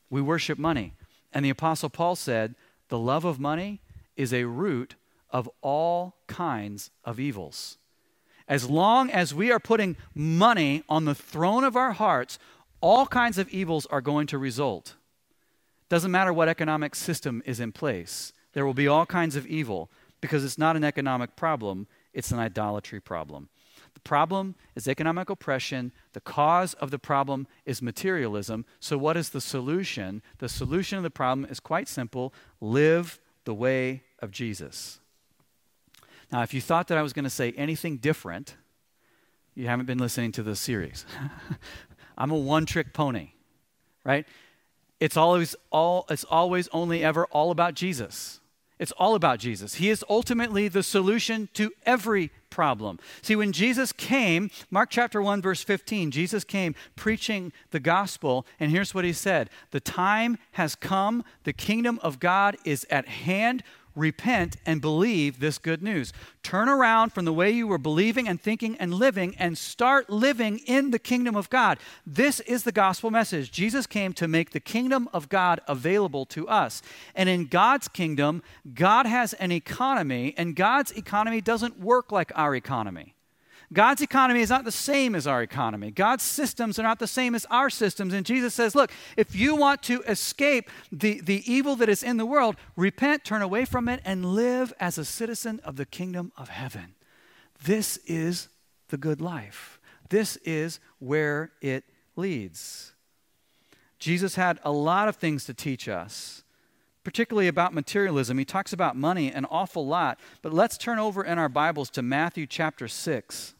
We 0.09 0.22
worship 0.22 0.59
money. 0.59 0.94
And 1.35 1.44
the 1.44 1.50
Apostle 1.50 1.90
Paul 1.90 2.16
said, 2.16 2.54
the 2.88 2.98
love 2.98 3.26
of 3.26 3.38
money 3.38 3.83
is 4.16 4.33
a 4.33 4.44
root 4.44 4.94
of 5.31 5.49
all 5.61 6.17
kinds 6.27 6.91
of 7.05 7.21
evils. 7.21 7.79
As 8.47 8.69
long 8.69 9.11
as 9.11 9.35
we 9.35 9.53
are 9.53 9.61
putting 9.61 9.97
money 10.14 10.83
on 10.88 11.05
the 11.05 11.14
throne 11.14 11.64
of 11.64 11.77
our 11.77 11.93
hearts, 11.93 12.38
all 12.81 13.07
kinds 13.07 13.37
of 13.37 13.49
evils 13.51 13.87
are 13.87 14.01
going 14.01 14.27
to 14.29 14.38
result. 14.38 14.95
Doesn't 15.88 16.11
matter 16.11 16.33
what 16.33 16.49
economic 16.49 16.95
system 16.95 17.43
is 17.45 17.61
in 17.61 17.73
place, 17.73 18.33
there 18.53 18.64
will 18.64 18.75
be 18.75 18.88
all 18.88 19.07
kinds 19.07 19.37
of 19.37 19.47
evil 19.47 19.91
because 20.21 20.45
it's 20.45 20.59
not 20.59 20.77
an 20.77 20.85
economic 20.85 21.37
problem, 21.37 21.87
it's 22.12 22.33
an 22.33 22.38
idolatry 22.38 23.01
problem. 23.01 23.49
The 23.95 24.01
problem 24.01 24.55
is 24.75 24.87
economic 24.87 25.29
oppression. 25.29 25.93
The 26.12 26.21
cause 26.21 26.75
of 26.75 26.91
the 26.91 26.99
problem 26.99 27.47
is 27.64 27.83
materialism. 27.83 28.64
So, 28.81 28.97
what 28.97 29.17
is 29.17 29.31
the 29.31 29.41
solution? 29.41 30.23
The 30.38 30.49
solution 30.49 30.99
of 30.99 31.05
the 31.05 31.11
problem 31.11 31.47
is 31.51 31.59
quite 31.61 31.88
simple 31.88 32.33
live 32.61 33.21
the 33.45 33.55
way 33.55 34.05
of 34.21 34.31
Jesus. 34.31 35.01
Now, 36.31 36.43
if 36.43 36.53
you 36.53 36.61
thought 36.61 36.88
that 36.88 36.99
I 36.99 37.03
was 37.03 37.12
going 37.12 37.25
to 37.25 37.31
say 37.31 37.53
anything 37.53 37.97
different, 37.97 38.57
you 39.55 39.67
haven't 39.67 39.87
been 39.87 39.99
listening 39.99 40.33
to 40.33 40.43
the 40.43 40.55
series. 40.55 41.07
I'm 42.19 42.31
a 42.31 42.37
one-trick 42.37 42.93
pony, 42.93 43.31
right? 44.05 44.27
It's 45.01 45.17
always 45.17 45.55
all 45.71 46.07
it's 46.11 46.25
always 46.25 46.69
only 46.73 47.05
ever 47.05 47.27
all 47.27 47.51
about 47.51 47.75
Jesus. 47.75 48.41
It's 48.79 48.93
all 48.93 49.14
about 49.14 49.41
Jesus. 49.41 49.75
He 49.75 49.91
is 49.91 50.05
ultimately 50.09 50.69
the 50.69 50.85
solution 50.85 51.49
to 51.55 51.73
every 51.85 52.31
problem. 52.49 53.01
See, 53.23 53.35
when 53.35 53.53
Jesus 53.53 53.93
came, 53.93 54.51
Mark 54.71 54.91
chapter 54.91 55.21
1, 55.21 55.43
verse 55.43 55.62
15, 55.62 56.12
Jesus 56.12 56.45
came 56.45 56.77
preaching 56.95 57.53
the 57.71 57.81
gospel, 57.81 58.47
and 58.61 58.71
here's 58.71 58.95
what 58.95 59.05
he 59.05 59.12
said 59.12 59.51
The 59.73 59.81
time 59.81 60.38
has 60.53 60.75
come, 60.75 61.25
the 61.45 61.53
kingdom 61.53 61.99
of 62.03 62.21
God 62.21 62.57
is 62.64 62.87
at 62.91 63.09
hand. 63.09 63.62
Repent 63.98 64.56
and 64.64 64.80
believe 64.80 65.40
this 65.40 65.58
good 65.58 65.82
news. 65.82 66.12
Turn 66.42 66.68
around 66.68 67.12
from 67.12 67.24
the 67.24 67.32
way 67.32 67.50
you 67.50 67.66
were 67.66 67.78
believing 67.78 68.28
and 68.28 68.40
thinking 68.40 68.76
and 68.76 68.94
living 68.94 69.34
and 69.38 69.58
start 69.58 70.08
living 70.08 70.61
in 70.66 70.90
the 70.90 70.98
kingdom 70.98 71.37
of 71.37 71.50
God. 71.50 71.78
This 72.06 72.40
is 72.40 72.62
the 72.62 72.72
gospel 72.72 73.11
message. 73.11 73.50
Jesus 73.50 73.87
came 73.87 74.12
to 74.14 74.28
make 74.28 74.50
the 74.50 74.61
kingdom 74.61 75.08
of 75.12 75.28
God 75.28 75.61
available 75.68 76.24
to 76.26 76.48
us. 76.48 76.80
And 77.14 77.28
in 77.28 77.46
God's 77.46 77.88
kingdom, 77.88 78.42
God 78.74 79.06
has 79.06 79.34
an 79.34 79.52
economy, 79.52 80.34
and 80.38 80.56
God's 80.56 80.92
economy 80.92 81.40
doesn't 81.40 81.78
work 81.78 82.12
like 82.12 82.32
our 82.34 82.54
economy. 82.54 83.14
God's 83.72 84.00
economy 84.00 84.40
is 84.40 84.48
not 84.48 84.64
the 84.64 84.72
same 84.72 85.14
as 85.14 85.26
our 85.26 85.42
economy. 85.42 85.90
God's 85.90 86.22
systems 86.22 86.78
are 86.78 86.83
not 86.83 86.98
the 86.98 87.07
same 87.07 87.35
as 87.35 87.44
our 87.50 87.68
systems. 87.68 88.14
And 88.14 88.24
Jesus 88.24 88.54
says, 88.54 88.74
look, 88.74 88.90
if 89.16 89.37
you 89.37 89.54
want 89.54 89.83
to 89.85 90.00
escape 90.02 90.70
the, 90.90 91.20
the 91.20 91.42
evil 91.50 91.76
that 91.76 91.88
is 91.90 92.02
in 92.02 92.16
the 92.16 92.24
world, 92.24 92.57
repent, 92.76 93.24
turn 93.24 93.42
away 93.42 93.66
from 93.66 93.88
it, 93.88 94.00
and 94.04 94.24
live 94.24 94.72
as 94.81 94.96
a 94.96 95.04
citizen 95.04 95.61
of 95.64 95.76
the 95.76 95.85
kingdom 95.85 96.33
of 96.37 96.48
heaven. 96.48 96.94
This 97.62 97.98
is 98.07 98.48
the 98.88 98.96
good 98.96 99.20
life. 99.20 99.78
This 100.09 100.37
is 100.44 100.81
where 100.98 101.52
it 101.61 101.85
leads. 102.16 102.94
Jesus 103.98 104.37
had 104.37 104.59
a 104.64 104.72
lot 104.72 105.09
of 105.09 105.16
things 105.16 105.44
to 105.44 105.52
teach 105.52 105.88
us 105.88 106.42
particularly 107.04 107.48
about 107.48 107.72
materialism. 107.72 108.37
He 108.37 108.44
talks 108.44 108.74
about 108.74 108.94
money 108.94 109.33
an 109.33 109.46
awful 109.46 109.87
lot. 109.87 110.20
But 110.42 110.52
let's 110.52 110.76
turn 110.76 110.98
over 110.98 111.24
in 111.24 111.38
our 111.38 111.48
Bibles 111.48 111.88
to 111.90 112.02
Matthew 112.02 112.46
chapter 112.46 112.87
6. 112.87 113.54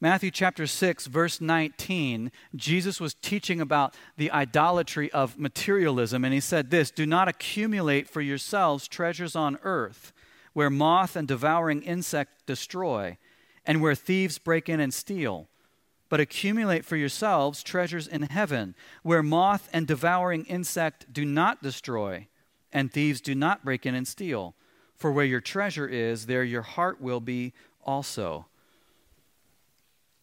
Matthew 0.00 0.30
chapter 0.32 0.66
6, 0.66 1.06
verse 1.06 1.40
19, 1.40 2.32
Jesus 2.56 3.00
was 3.00 3.14
teaching 3.14 3.60
about 3.60 3.94
the 4.16 4.30
idolatry 4.30 5.10
of 5.12 5.38
materialism, 5.38 6.24
and 6.24 6.34
he 6.34 6.40
said 6.40 6.70
this 6.70 6.90
Do 6.90 7.06
not 7.06 7.28
accumulate 7.28 8.08
for 8.08 8.20
yourselves 8.20 8.88
treasures 8.88 9.36
on 9.36 9.58
earth, 9.62 10.12
where 10.52 10.68
moth 10.68 11.16
and 11.16 11.28
devouring 11.28 11.82
insect 11.82 12.44
destroy, 12.44 13.16
and 13.64 13.80
where 13.80 13.94
thieves 13.94 14.38
break 14.38 14.68
in 14.68 14.80
and 14.80 14.92
steal. 14.92 15.48
But 16.08 16.20
accumulate 16.20 16.84
for 16.84 16.96
yourselves 16.96 17.62
treasures 17.62 18.06
in 18.06 18.22
heaven, 18.22 18.74
where 19.02 19.22
moth 19.22 19.68
and 19.72 19.86
devouring 19.86 20.44
insect 20.46 21.12
do 21.12 21.24
not 21.24 21.62
destroy, 21.62 22.26
and 22.72 22.92
thieves 22.92 23.20
do 23.20 23.34
not 23.34 23.64
break 23.64 23.86
in 23.86 23.94
and 23.94 24.06
steal. 24.06 24.54
For 24.96 25.12
where 25.12 25.24
your 25.24 25.40
treasure 25.40 25.88
is, 25.88 26.26
there 26.26 26.44
your 26.44 26.62
heart 26.62 27.00
will 27.00 27.20
be 27.20 27.52
also. 27.84 28.46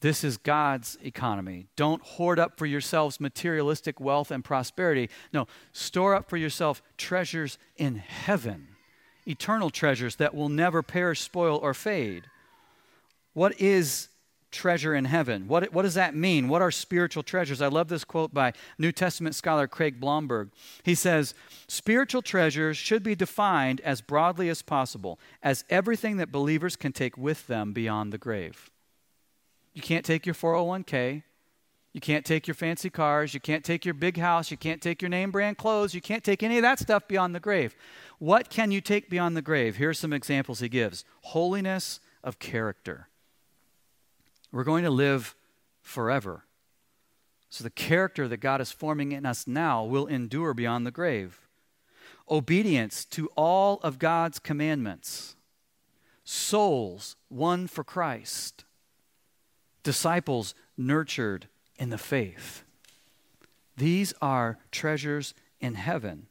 This 0.01 0.23
is 0.23 0.37
God's 0.37 0.97
economy. 1.03 1.67
Don't 1.75 2.01
hoard 2.01 2.39
up 2.39 2.57
for 2.57 2.65
yourselves 2.65 3.19
materialistic 3.19 3.99
wealth 3.99 4.31
and 4.31 4.43
prosperity. 4.43 5.09
No, 5.31 5.47
store 5.73 6.15
up 6.15 6.27
for 6.27 6.37
yourself 6.37 6.81
treasures 6.97 7.59
in 7.77 7.95
heaven, 7.95 8.69
eternal 9.27 9.69
treasures 9.69 10.15
that 10.15 10.33
will 10.33 10.49
never 10.49 10.81
perish, 10.81 11.21
spoil, 11.21 11.57
or 11.57 11.75
fade. 11.75 12.25
What 13.33 13.61
is 13.61 14.07
treasure 14.49 14.95
in 14.95 15.05
heaven? 15.05 15.47
What, 15.47 15.71
what 15.71 15.83
does 15.83 15.93
that 15.93 16.15
mean? 16.15 16.49
What 16.49 16.63
are 16.63 16.71
spiritual 16.71 17.21
treasures? 17.21 17.61
I 17.61 17.67
love 17.67 17.87
this 17.87 18.03
quote 18.03 18.33
by 18.33 18.53
New 18.79 18.91
Testament 18.91 19.35
scholar 19.35 19.67
Craig 19.67 19.99
Blomberg. 19.99 20.49
He 20.83 20.95
says, 20.95 21.35
Spiritual 21.67 22.23
treasures 22.23 22.75
should 22.75 23.03
be 23.03 23.15
defined 23.15 23.81
as 23.81 24.01
broadly 24.01 24.49
as 24.49 24.63
possible, 24.63 25.19
as 25.43 25.63
everything 25.69 26.17
that 26.17 26.31
believers 26.31 26.75
can 26.75 26.91
take 26.91 27.17
with 27.17 27.45
them 27.45 27.71
beyond 27.71 28.11
the 28.11 28.17
grave. 28.17 28.71
You 29.73 29.81
can't 29.81 30.05
take 30.05 30.25
your 30.25 30.35
401k. 30.35 31.23
You 31.93 31.99
can't 31.99 32.25
take 32.25 32.47
your 32.47 32.55
fancy 32.55 32.89
cars. 32.89 33.33
You 33.33 33.39
can't 33.39 33.65
take 33.65 33.83
your 33.83 33.93
big 33.93 34.17
house. 34.17 34.49
You 34.49 34.57
can't 34.57 34.81
take 34.81 35.01
your 35.01 35.09
name 35.09 35.31
brand 35.31 35.57
clothes. 35.57 35.93
You 35.93 36.01
can't 36.01 36.23
take 36.23 36.41
any 36.41 36.57
of 36.57 36.61
that 36.61 36.79
stuff 36.79 37.07
beyond 37.07 37.35
the 37.35 37.39
grave. 37.39 37.75
What 38.17 38.49
can 38.49 38.71
you 38.71 38.79
take 38.79 39.09
beyond 39.09 39.35
the 39.35 39.41
grave? 39.41 39.75
Here 39.75 39.89
are 39.89 39.93
some 39.93 40.13
examples 40.13 40.59
he 40.59 40.69
gives 40.69 41.03
holiness 41.21 41.99
of 42.23 42.39
character. 42.39 43.09
We're 44.51 44.63
going 44.63 44.83
to 44.83 44.89
live 44.89 45.35
forever. 45.81 46.45
So 47.49 47.63
the 47.63 47.69
character 47.69 48.29
that 48.29 48.37
God 48.37 48.61
is 48.61 48.71
forming 48.71 49.11
in 49.11 49.25
us 49.25 49.45
now 49.45 49.83
will 49.83 50.07
endure 50.07 50.53
beyond 50.53 50.87
the 50.87 50.91
grave. 50.91 51.41
Obedience 52.29 53.03
to 53.05 53.27
all 53.35 53.79
of 53.83 53.99
God's 53.99 54.39
commandments. 54.39 55.35
Souls 56.23 57.17
won 57.29 57.67
for 57.67 57.83
Christ 57.83 58.63
disciples 59.83 60.53
nurtured 60.77 61.47
in 61.77 61.89
the 61.89 61.97
faith. 61.97 62.63
These 63.77 64.13
are 64.21 64.59
treasures 64.71 65.33
in 65.59 65.75
heaven. 65.75 66.27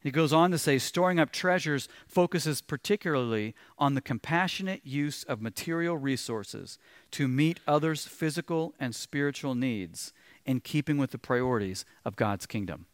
He 0.00 0.10
goes 0.10 0.34
on 0.34 0.50
to 0.50 0.58
say, 0.58 0.76
storing 0.78 1.18
up 1.18 1.32
treasures 1.32 1.88
focuses 2.06 2.60
particularly 2.60 3.54
on 3.78 3.94
the 3.94 4.02
compassionate 4.02 4.82
use 4.84 5.24
of 5.24 5.40
material 5.40 5.96
resources 5.96 6.78
to 7.12 7.26
meet 7.26 7.60
others' 7.66 8.04
physical 8.04 8.74
and 8.78 8.94
spiritual 8.94 9.54
needs 9.54 10.12
in 10.44 10.60
keeping 10.60 10.98
with 10.98 11.10
the 11.10 11.18
priorities 11.18 11.86
of 12.04 12.16
God's 12.16 12.44
kingdom. 12.44 12.84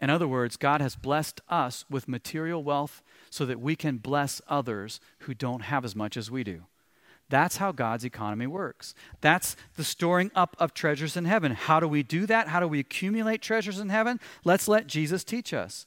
In 0.00 0.08
other 0.08 0.28
words, 0.28 0.56
God 0.56 0.80
has 0.80 0.94
blessed 0.94 1.40
us 1.48 1.84
with 1.90 2.06
material 2.06 2.62
wealth 2.62 3.02
so 3.28 3.44
that 3.44 3.60
we 3.60 3.74
can 3.74 3.98
bless 3.98 4.40
others 4.46 5.00
who 5.20 5.34
don't 5.34 5.62
have 5.62 5.84
as 5.84 5.96
much 5.96 6.16
as 6.16 6.30
we 6.30 6.44
do. 6.44 6.62
That's 7.30 7.58
how 7.58 7.70
God's 7.70 8.04
economy 8.04 8.48
works. 8.48 8.94
That's 9.20 9.56
the 9.76 9.84
storing 9.84 10.32
up 10.34 10.56
of 10.58 10.74
treasures 10.74 11.16
in 11.16 11.24
heaven. 11.24 11.52
How 11.52 11.78
do 11.80 11.86
we 11.86 12.02
do 12.02 12.26
that? 12.26 12.48
How 12.48 12.58
do 12.58 12.66
we 12.66 12.80
accumulate 12.80 13.40
treasures 13.40 13.78
in 13.78 13.88
heaven? 13.88 14.20
Let's 14.44 14.68
let 14.68 14.88
Jesus 14.88 15.22
teach 15.22 15.54
us. 15.54 15.86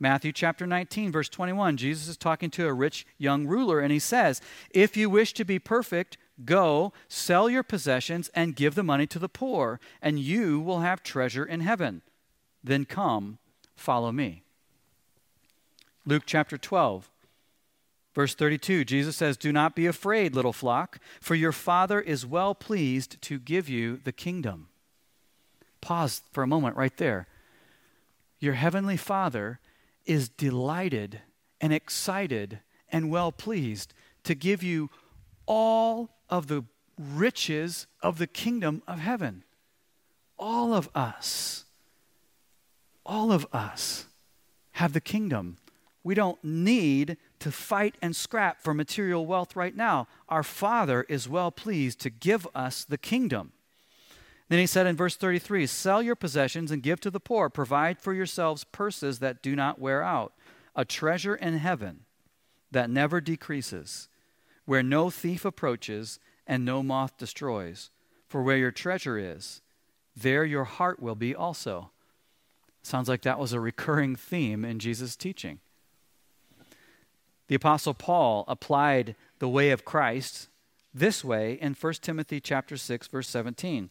Matthew 0.00 0.32
chapter 0.32 0.66
19, 0.66 1.12
verse 1.12 1.28
21, 1.28 1.76
Jesus 1.76 2.08
is 2.08 2.16
talking 2.16 2.48
to 2.52 2.66
a 2.66 2.72
rich 2.72 3.06
young 3.18 3.46
ruler, 3.46 3.80
and 3.80 3.92
he 3.92 3.98
says, 3.98 4.40
If 4.70 4.96
you 4.96 5.10
wish 5.10 5.34
to 5.34 5.44
be 5.44 5.58
perfect, 5.58 6.16
go, 6.46 6.94
sell 7.06 7.50
your 7.50 7.62
possessions, 7.62 8.30
and 8.34 8.56
give 8.56 8.74
the 8.74 8.82
money 8.82 9.06
to 9.08 9.18
the 9.18 9.28
poor, 9.28 9.78
and 10.00 10.18
you 10.18 10.58
will 10.58 10.80
have 10.80 11.02
treasure 11.02 11.44
in 11.44 11.60
heaven. 11.60 12.00
Then 12.64 12.86
come, 12.86 13.36
follow 13.76 14.10
me. 14.10 14.44
Luke 16.06 16.22
chapter 16.24 16.56
12, 16.56 17.10
Verse 18.14 18.34
32, 18.34 18.84
Jesus 18.84 19.16
says, 19.16 19.36
Do 19.36 19.52
not 19.52 19.76
be 19.76 19.86
afraid, 19.86 20.34
little 20.34 20.52
flock, 20.52 20.98
for 21.20 21.34
your 21.34 21.52
Father 21.52 22.00
is 22.00 22.26
well 22.26 22.54
pleased 22.54 23.20
to 23.22 23.38
give 23.38 23.68
you 23.68 24.00
the 24.02 24.12
kingdom. 24.12 24.68
Pause 25.80 26.22
for 26.32 26.42
a 26.42 26.48
moment 26.48 26.76
right 26.76 26.96
there. 26.96 27.26
Your 28.40 28.54
heavenly 28.54 28.96
Father 28.96 29.60
is 30.06 30.28
delighted 30.28 31.20
and 31.60 31.72
excited 31.72 32.60
and 32.90 33.10
well 33.10 33.30
pleased 33.30 33.94
to 34.24 34.34
give 34.34 34.62
you 34.62 34.90
all 35.46 36.10
of 36.28 36.48
the 36.48 36.64
riches 36.98 37.86
of 38.02 38.18
the 38.18 38.26
kingdom 38.26 38.82
of 38.86 38.98
heaven. 38.98 39.44
All 40.38 40.74
of 40.74 40.88
us, 40.94 41.64
all 43.04 43.30
of 43.30 43.46
us 43.52 44.06
have 44.72 44.92
the 44.92 45.00
kingdom. 45.00 45.58
We 46.02 46.14
don't 46.14 46.42
need 46.42 47.16
to 47.40 47.50
fight 47.50 47.96
and 48.00 48.14
scrap 48.14 48.62
for 48.62 48.72
material 48.72 49.26
wealth 49.26 49.56
right 49.56 49.74
now. 49.74 50.06
Our 50.28 50.42
Father 50.42 51.04
is 51.08 51.28
well 51.28 51.50
pleased 51.50 51.98
to 52.00 52.10
give 52.10 52.46
us 52.54 52.84
the 52.84 52.98
kingdom. 52.98 53.52
Then 54.48 54.58
he 54.58 54.66
said 54.66 54.86
in 54.86 54.96
verse 54.96 55.16
33 55.16 55.66
Sell 55.66 56.02
your 56.02 56.16
possessions 56.16 56.70
and 56.70 56.82
give 56.82 57.00
to 57.00 57.10
the 57.10 57.20
poor. 57.20 57.48
Provide 57.48 57.98
for 57.98 58.12
yourselves 58.12 58.64
purses 58.64 59.18
that 59.20 59.42
do 59.42 59.56
not 59.56 59.78
wear 59.78 60.02
out, 60.02 60.32
a 60.76 60.84
treasure 60.84 61.34
in 61.34 61.58
heaven 61.58 62.00
that 62.70 62.90
never 62.90 63.20
decreases, 63.20 64.08
where 64.64 64.82
no 64.82 65.10
thief 65.10 65.44
approaches 65.44 66.18
and 66.46 66.64
no 66.64 66.82
moth 66.82 67.16
destroys. 67.16 67.90
For 68.28 68.42
where 68.42 68.56
your 68.56 68.70
treasure 68.70 69.18
is, 69.18 69.60
there 70.14 70.44
your 70.44 70.64
heart 70.64 71.00
will 71.00 71.16
be 71.16 71.34
also. 71.34 71.90
Sounds 72.82 73.08
like 73.08 73.22
that 73.22 73.38
was 73.38 73.52
a 73.52 73.60
recurring 73.60 74.14
theme 74.14 74.64
in 74.64 74.78
Jesus' 74.78 75.16
teaching. 75.16 75.58
The 77.50 77.56
apostle 77.56 77.94
Paul 77.94 78.44
applied 78.46 79.16
the 79.40 79.48
way 79.48 79.72
of 79.72 79.84
Christ 79.84 80.46
this 80.94 81.24
way 81.24 81.54
in 81.54 81.74
1 81.74 81.94
Timothy 81.94 82.40
chapter 82.40 82.76
6 82.76 83.08
verse 83.08 83.28
17. 83.28 83.90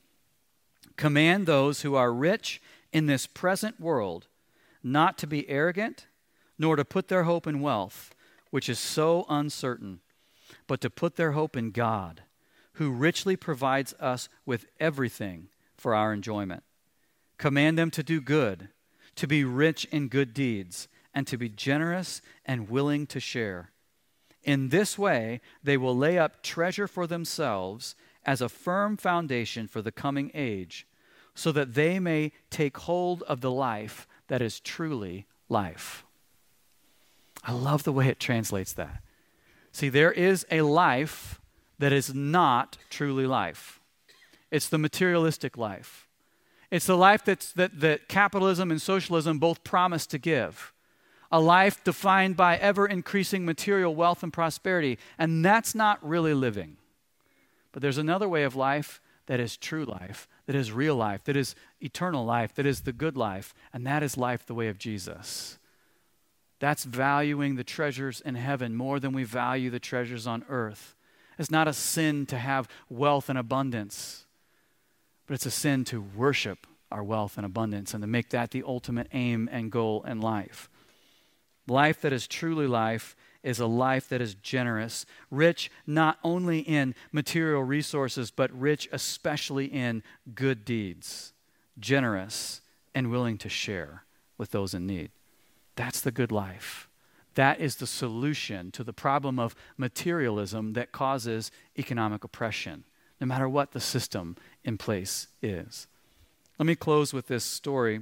Command 0.95 1.45
those 1.45 1.82
who 1.82 1.95
are 1.95 2.13
rich 2.13 2.62
in 2.93 3.08
this 3.08 3.28
present 3.28 3.78
world 3.78 4.28
not 4.82 5.17
to 5.17 5.28
be 5.28 5.50
arrogant, 5.50 6.08
nor 6.58 6.78
to 6.78 6.86
put 6.86 7.10
their 7.10 7.24
hope 7.24 7.45
in 7.45 7.60
wealth, 7.60 8.15
which 8.50 8.69
is 8.69 8.80
so 8.80 9.26
uncertain, 9.28 10.00
but 10.65 10.80
to 10.80 10.89
put 10.89 11.17
their 11.17 11.34
hope 11.34 11.58
in 11.58 11.72
God, 11.72 12.22
who 12.76 12.89
richly 12.91 13.36
provides 13.36 13.93
us 14.00 14.30
with 14.45 14.67
everything 14.80 15.50
for 15.76 15.93
our 15.93 16.13
enjoyment. 16.13 16.63
Command 17.38 17.78
them 17.78 17.91
to 17.91 18.04
do 18.04 18.22
good, 18.22 18.69
to 19.15 19.28
be 19.28 19.43
rich 19.43 19.84
in 19.91 20.08
good 20.08 20.34
deeds 20.34 20.88
and 21.13 21.28
to 21.28 21.38
be 21.38 21.50
generous 21.50 22.22
and 22.45 22.69
willing 22.69 23.08
to 23.08 23.19
share. 23.19 23.72
In 24.43 24.69
this 24.69 24.98
way, 24.98 25.41
they 25.63 25.78
will 25.78 25.95
lay 25.95 26.17
up 26.17 26.41
treasure 26.41 26.88
for 26.88 27.08
themselves 27.08 27.95
as 28.26 28.41
a 28.41 28.50
firm 28.50 28.98
foundation 28.98 29.67
for 29.67 29.82
the 29.82 29.91
coming 29.91 30.32
age, 30.34 30.88
so 31.36 31.52
that 31.52 31.74
they 31.74 32.00
may 32.00 32.32
take 32.50 32.78
hold 32.78 33.24
of 33.24 33.41
the 33.41 33.52
life 33.52 34.08
that 34.28 34.41
is 34.41 34.60
truly 34.60 35.26
life. 35.48 36.06
I 37.43 37.54
love 37.54 37.84
the 37.84 37.93
way 37.93 38.08
it 38.08 38.19
translates 38.19 38.74
that. 38.74 39.02
See, 39.72 39.89
there 39.89 40.12
is 40.12 40.45
a 40.52 40.62
life 40.62 41.39
that 41.80 41.93
is 41.93 42.13
not 42.13 42.78
truly 42.89 43.26
life. 43.26 43.80
It's 44.52 44.67
the 44.67 44.78
materialistic 44.78 45.58
life. 45.58 46.08
It's 46.72 46.86
the 46.86 46.98
life 46.98 47.24
that's, 47.24 47.52
that, 47.54 47.80
that 47.80 48.08
capitalism 48.08 48.69
and 48.69 48.82
socialism 48.82 49.39
both 49.39 49.63
promise 49.63 50.06
to 50.08 50.17
give. 50.17 50.74
A 51.32 51.39
life 51.39 51.84
defined 51.84 52.36
by 52.36 52.58
ever 52.58 52.88
increasing 52.88 53.46
material 53.46 53.94
wealth 53.94 54.24
and 54.24 54.34
prosperity. 54.34 54.98
And 55.18 55.46
that's 55.46 55.76
not 55.76 56.06
really 56.08 56.34
living. 56.34 56.78
But 57.72 57.82
there's 57.82 57.98
another 57.98 58.28
way 58.28 58.44
of 58.44 58.56
life 58.56 59.00
that 59.28 59.39
is 59.39 59.58
true 59.58 59.86
life, 59.86 60.28
that 60.48 60.56
is 60.56 60.72
real 60.72 60.96
life, 60.96 61.24
that 61.26 61.38
is 61.38 61.54
eternal 61.80 62.26
life, 62.26 62.56
that 62.56 62.65
is 62.65 62.82
the 62.82 62.92
good 62.92 63.15
life. 63.15 63.54
And 63.72 63.86
that 63.86 64.02
is 64.02 64.18
life 64.18 64.46
the 64.46 64.56
way 64.56 64.70
of 64.70 64.80
Jesus. 64.80 65.60
That's 66.60 66.84
valuing 66.84 67.56
the 67.56 67.63
treasures 67.63 68.22
in 68.22 68.36
heaven 68.36 68.76
more 68.76 69.00
than 69.00 69.13
we 69.13 69.24
value 69.24 69.70
the 69.70 69.80
treasures 69.80 70.28
on 70.28 70.44
earth. 70.50 70.96
It's 71.38 71.52
not 71.52 71.68
a 71.68 71.74
sin 71.74 72.26
to 72.28 72.38
have 72.38 72.68
wealth 72.89 73.30
and 73.30 73.38
abundance, 73.38 74.26
but 75.26 75.36
it's 75.36 75.46
a 75.46 75.52
sin 75.52 75.86
to 75.86 76.02
worship 76.02 76.68
our 76.92 77.04
wealth 77.04 77.38
and 77.38 77.46
abundance 77.46 77.94
and 77.94 78.02
to 78.02 78.08
make 78.08 78.30
that 78.32 78.52
the 78.52 78.63
ultimate 78.65 79.08
aim 79.13 79.48
and 79.52 79.72
goal 79.72 80.04
in 80.08 80.20
life. 80.20 80.70
Life 81.69 82.01
that 82.01 82.12
is 82.12 82.27
truly 82.27 82.67
life 82.67 83.15
is 83.43 83.60
a 83.60 83.65
life 83.65 84.10
that 84.10 84.21
is 84.21 84.36
generous, 84.36 85.05
rich 85.32 85.71
not 85.88 86.17
only 86.23 86.60
in 86.60 86.95
material 87.12 87.63
resources, 87.63 88.32
but 88.32 88.51
rich 88.51 88.89
especially 88.91 89.65
in 89.65 90.03
good 90.36 90.65
deeds, 90.65 91.32
generous 91.79 92.62
and 92.93 93.10
willing 93.10 93.38
to 93.38 93.49
share 93.49 94.03
with 94.38 94.51
those 94.51 94.73
in 94.73 94.86
need. 94.86 95.12
That's 95.75 96.01
the 96.01 96.12
good 96.12 96.32
life. 96.32 96.89
That 97.36 97.62
is 97.62 97.75
the 97.77 97.88
solution 97.88 98.71
to 98.71 98.84
the 98.84 98.91
problem 98.91 99.39
of 99.39 99.55
materialism 99.77 100.73
that 100.73 100.91
causes 100.91 101.51
economic 101.77 102.23
oppression, 102.23 102.84
no 103.21 103.27
matter 103.27 103.47
what 103.47 103.71
the 103.71 103.79
system 103.79 104.36
in 104.65 104.77
place 104.77 105.27
is. 105.41 105.88
Let 106.58 106.65
me 106.65 106.75
close 106.75 107.13
with 107.13 107.27
this 107.27 107.45
story. 107.45 108.01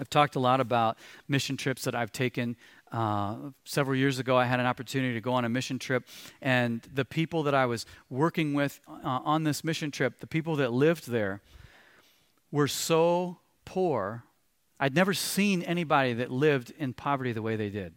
I've 0.00 0.10
talked 0.10 0.36
a 0.36 0.40
lot 0.40 0.60
about 0.60 0.98
mission 1.28 1.56
trips 1.56 1.84
that 1.84 1.94
I've 1.94 2.12
taken. 2.12 2.56
Uh, 2.90 3.36
several 3.64 3.96
years 3.96 4.18
ago, 4.18 4.36
I 4.36 4.44
had 4.44 4.60
an 4.60 4.66
opportunity 4.66 5.14
to 5.14 5.20
go 5.20 5.32
on 5.32 5.44
a 5.44 5.48
mission 5.48 5.78
trip, 5.78 6.06
and 6.42 6.80
the 6.92 7.04
people 7.04 7.42
that 7.44 7.54
I 7.54 7.66
was 7.66 7.86
working 8.10 8.54
with 8.54 8.80
uh, 8.88 9.20
on 9.24 9.44
this 9.44 9.64
mission 9.64 9.90
trip, 9.90 10.20
the 10.20 10.26
people 10.26 10.56
that 10.56 10.72
lived 10.72 11.08
there, 11.08 11.40
were 12.50 12.68
so 12.68 13.38
poor 13.64 14.24
I'd 14.84 14.94
never 14.94 15.14
seen 15.14 15.62
anybody 15.62 16.14
that 16.14 16.30
lived 16.30 16.72
in 16.78 16.92
poverty 16.92 17.32
the 17.32 17.42
way 17.42 17.56
they 17.56 17.70
did. 17.70 17.94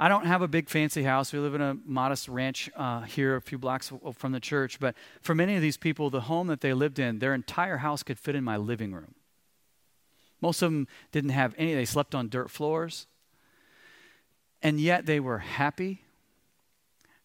I 0.00 0.08
don't 0.08 0.26
have 0.26 0.42
a 0.42 0.48
big 0.48 0.68
fancy 0.68 1.04
house. 1.04 1.32
We 1.32 1.38
live 1.38 1.54
in 1.54 1.60
a 1.60 1.76
modest 1.84 2.28
ranch 2.28 2.68
uh, 2.74 3.02
here, 3.02 3.36
a 3.36 3.40
few 3.40 3.58
blocks 3.58 3.92
from 4.14 4.32
the 4.32 4.40
church. 4.40 4.80
But 4.80 4.96
for 5.20 5.34
many 5.34 5.54
of 5.54 5.62
these 5.62 5.76
people, 5.76 6.10
the 6.10 6.22
home 6.22 6.48
that 6.48 6.60
they 6.60 6.72
lived 6.72 6.98
in, 6.98 7.18
their 7.20 7.34
entire 7.34 7.76
house 7.76 8.02
could 8.02 8.18
fit 8.18 8.34
in 8.34 8.42
my 8.42 8.56
living 8.56 8.92
room. 8.92 9.14
Most 10.42 10.60
of 10.60 10.70
them 10.72 10.88
didn't 11.12 11.30
have 11.30 11.54
any, 11.56 11.74
they 11.74 11.84
slept 11.84 12.14
on 12.14 12.28
dirt 12.28 12.50
floors. 12.50 13.06
And 14.60 14.80
yet 14.80 15.06
they 15.06 15.20
were 15.20 15.38
happy. 15.38 16.02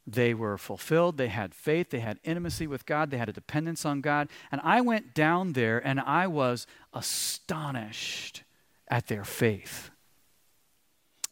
They 0.06 0.34
were 0.34 0.58
fulfilled. 0.58 1.18
They 1.18 1.28
had 1.28 1.54
faith. 1.54 1.90
They 1.90 2.00
had 2.00 2.20
intimacy 2.24 2.68
with 2.68 2.86
God. 2.86 3.12
They 3.12 3.18
had 3.18 3.28
a 3.28 3.34
dependence 3.34 3.86
on 3.86 4.02
God. 4.02 4.30
And 4.52 4.62
I 4.64 4.82
went 4.82 5.14
down 5.14 5.54
there 5.54 5.86
and 5.86 6.00
I 6.00 6.28
was 6.28 6.66
astonished 6.94 8.44
at 8.88 9.08
their 9.08 9.26
faith. 9.26 9.90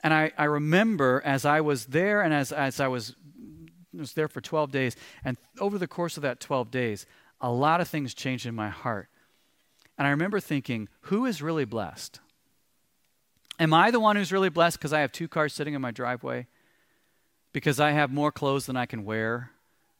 And 0.03 0.13
I, 0.13 0.31
I 0.37 0.43
remember 0.43 1.21
as 1.25 1.45
I 1.45 1.61
was 1.61 1.85
there 1.85 2.21
and 2.21 2.33
as, 2.33 2.51
as 2.51 2.79
I 2.79 2.87
was, 2.87 3.15
was 3.93 4.13
there 4.13 4.27
for 4.27 4.41
12 4.41 4.71
days, 4.71 4.95
and 5.23 5.37
over 5.59 5.77
the 5.77 5.87
course 5.87 6.17
of 6.17 6.23
that 6.23 6.39
12 6.39 6.69
days, 6.69 7.05
a 7.41 7.49
lot 7.49 7.81
of 7.81 7.87
things 7.87 8.13
changed 8.13 8.45
in 8.45 8.53
my 8.53 8.69
heart. 8.69 9.09
And 9.97 10.07
I 10.07 10.11
remember 10.11 10.39
thinking, 10.39 10.89
who 11.01 11.25
is 11.25 11.41
really 11.41 11.65
blessed? 11.65 12.19
Am 13.59 13.73
I 13.73 13.91
the 13.91 13.99
one 13.99 14.15
who's 14.15 14.33
really 14.33 14.49
blessed 14.49 14.77
because 14.77 14.93
I 14.93 14.99
have 14.99 15.11
two 15.11 15.27
cars 15.27 15.53
sitting 15.53 15.73
in 15.73 15.81
my 15.81 15.91
driveway? 15.91 16.47
Because 17.53 17.79
I 17.79 17.91
have 17.91 18.11
more 18.11 18.31
clothes 18.31 18.65
than 18.65 18.75
I 18.75 18.85
can 18.85 19.05
wear? 19.05 19.51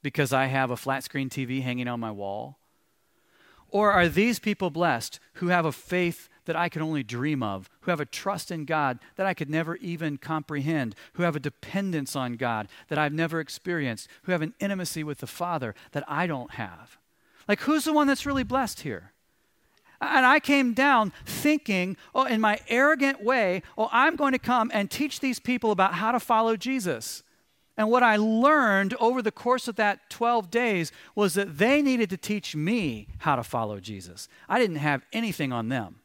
Because 0.01 0.33
I 0.33 0.47
have 0.47 0.71
a 0.71 0.77
flat 0.77 1.03
screen 1.03 1.29
TV 1.29 1.61
hanging 1.61 1.87
on 1.87 1.99
my 1.99 2.11
wall? 2.11 2.57
Or 3.69 3.91
are 3.91 4.09
these 4.09 4.39
people 4.39 4.69
blessed 4.69 5.19
who 5.35 5.47
have 5.47 5.65
a 5.65 5.71
faith 5.71 6.29
that 6.45 6.55
I 6.55 6.69
could 6.69 6.81
only 6.81 7.01
dream 7.01 7.41
of, 7.41 7.69
who 7.81 7.91
have 7.91 7.99
a 7.99 8.05
trust 8.05 8.51
in 8.51 8.65
God 8.65 8.99
that 9.15 9.25
I 9.25 9.33
could 9.33 9.49
never 9.49 9.77
even 9.77 10.17
comprehend, 10.17 10.95
who 11.13 11.23
have 11.23 11.35
a 11.35 11.39
dependence 11.39 12.15
on 12.15 12.33
God 12.33 12.67
that 12.89 12.99
I've 12.99 13.13
never 13.13 13.39
experienced, 13.39 14.07
who 14.23 14.31
have 14.31 14.41
an 14.41 14.53
intimacy 14.59 15.03
with 15.03 15.19
the 15.19 15.27
Father 15.27 15.73
that 15.93 16.03
I 16.07 16.27
don't 16.27 16.51
have. 16.51 16.97
Like, 17.47 17.61
who's 17.61 17.85
the 17.85 17.93
one 17.93 18.07
that's 18.07 18.25
really 18.25 18.43
blessed 18.43 18.81
here? 18.81 19.11
And 20.01 20.25
I 20.25 20.39
came 20.39 20.73
down 20.73 21.13
thinking, 21.25 21.97
oh, 22.13 22.25
in 22.25 22.41
my 22.41 22.59
arrogant 22.67 23.23
way, 23.23 23.63
oh, 23.77 23.89
I'm 23.91 24.15
going 24.15 24.33
to 24.33 24.39
come 24.39 24.71
and 24.73 24.89
teach 24.89 25.19
these 25.19 25.39
people 25.39 25.71
about 25.71 25.95
how 25.95 26.11
to 26.11 26.19
follow 26.19 26.55
Jesus. 26.55 27.23
And 27.77 27.89
what 27.89 28.03
I 28.03 28.15
learned 28.15 28.93
over 28.99 29.21
the 29.21 29.31
course 29.31 29.67
of 29.67 29.75
that 29.75 30.09
12 30.09 30.49
days 30.49 30.91
was 31.13 31.33
that 31.33 31.57
they 31.57 31.81
needed 31.81 32.09
to 32.11 32.17
teach 32.17 32.55
me 32.55 33.07
how 33.19 33.35
to 33.35 33.43
follow 33.43 33.79
Jesus. 33.79 34.29
I 34.47 34.59
didn't 34.59 34.77
have 34.77 35.05
anything 35.11 35.51
on 35.51 35.69
them. 35.69 35.99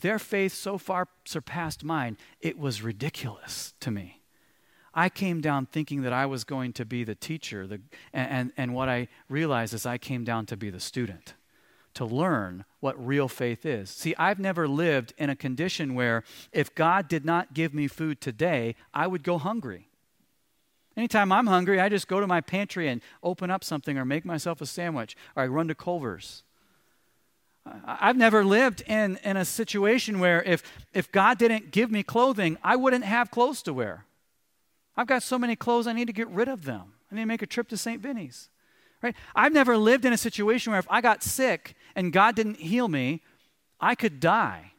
Their 0.00 0.18
faith 0.18 0.54
so 0.54 0.78
far 0.78 1.08
surpassed 1.24 1.84
mine, 1.84 2.16
it 2.40 2.58
was 2.58 2.82
ridiculous 2.82 3.74
to 3.80 3.90
me. 3.90 4.22
I 4.94 5.08
came 5.08 5.40
down 5.40 5.66
thinking 5.66 6.02
that 6.02 6.12
I 6.12 6.26
was 6.26 6.44
going 6.44 6.72
to 6.74 6.84
be 6.84 7.04
the 7.04 7.14
teacher, 7.14 7.66
the, 7.66 7.80
and, 8.12 8.30
and, 8.30 8.52
and 8.56 8.74
what 8.74 8.88
I 8.88 9.08
realized 9.28 9.74
is 9.74 9.86
I 9.86 9.98
came 9.98 10.24
down 10.24 10.46
to 10.46 10.56
be 10.56 10.70
the 10.70 10.80
student, 10.80 11.34
to 11.98 12.04
learn 12.04 12.64
what 12.80 13.06
real 13.06 13.28
faith 13.28 13.64
is. 13.64 13.90
See, 13.90 14.14
I've 14.18 14.38
never 14.38 14.66
lived 14.66 15.12
in 15.18 15.30
a 15.30 15.36
condition 15.36 15.94
where 15.94 16.24
if 16.52 16.74
God 16.74 17.08
did 17.08 17.24
not 17.24 17.54
give 17.54 17.74
me 17.74 17.86
food 17.86 18.20
today, 18.20 18.74
I 18.92 19.06
would 19.06 19.22
go 19.22 19.38
hungry. 19.38 19.88
Anytime 20.96 21.30
I'm 21.30 21.46
hungry, 21.46 21.80
I 21.80 21.88
just 21.88 22.08
go 22.08 22.18
to 22.18 22.26
my 22.26 22.40
pantry 22.40 22.88
and 22.88 23.00
open 23.22 23.50
up 23.50 23.62
something 23.62 23.96
or 23.96 24.04
make 24.04 24.24
myself 24.24 24.60
a 24.60 24.66
sandwich, 24.66 25.16
or 25.36 25.44
I 25.44 25.46
run 25.46 25.68
to 25.68 25.74
Culver's 25.74 26.42
I've 27.84 28.16
never 28.16 28.44
lived 28.44 28.82
in, 28.86 29.18
in 29.24 29.36
a 29.36 29.44
situation 29.44 30.18
where 30.18 30.42
if, 30.42 30.62
if 30.92 31.10
God 31.12 31.38
didn't 31.38 31.70
give 31.70 31.90
me 31.90 32.02
clothing, 32.02 32.56
I 32.62 32.76
wouldn't 32.76 33.04
have 33.04 33.30
clothes 33.30 33.62
to 33.62 33.72
wear. 33.72 34.04
I've 34.96 35.06
got 35.06 35.22
so 35.22 35.38
many 35.38 35.56
clothes, 35.56 35.86
I 35.86 35.92
need 35.92 36.06
to 36.06 36.12
get 36.12 36.28
rid 36.28 36.48
of 36.48 36.64
them. 36.64 36.94
I 37.10 37.14
need 37.14 37.22
to 37.22 37.26
make 37.26 37.42
a 37.42 37.46
trip 37.46 37.68
to 37.68 37.76
St. 37.76 38.00
Vinny's. 38.00 38.48
Right? 39.02 39.14
I've 39.34 39.52
never 39.52 39.76
lived 39.76 40.04
in 40.04 40.12
a 40.12 40.18
situation 40.18 40.72
where 40.72 40.80
if 40.80 40.86
I 40.90 41.00
got 41.00 41.22
sick 41.22 41.74
and 41.94 42.12
God 42.12 42.34
didn't 42.34 42.58
heal 42.58 42.88
me, 42.88 43.22
I 43.80 43.94
could 43.94 44.20
die. 44.20 44.72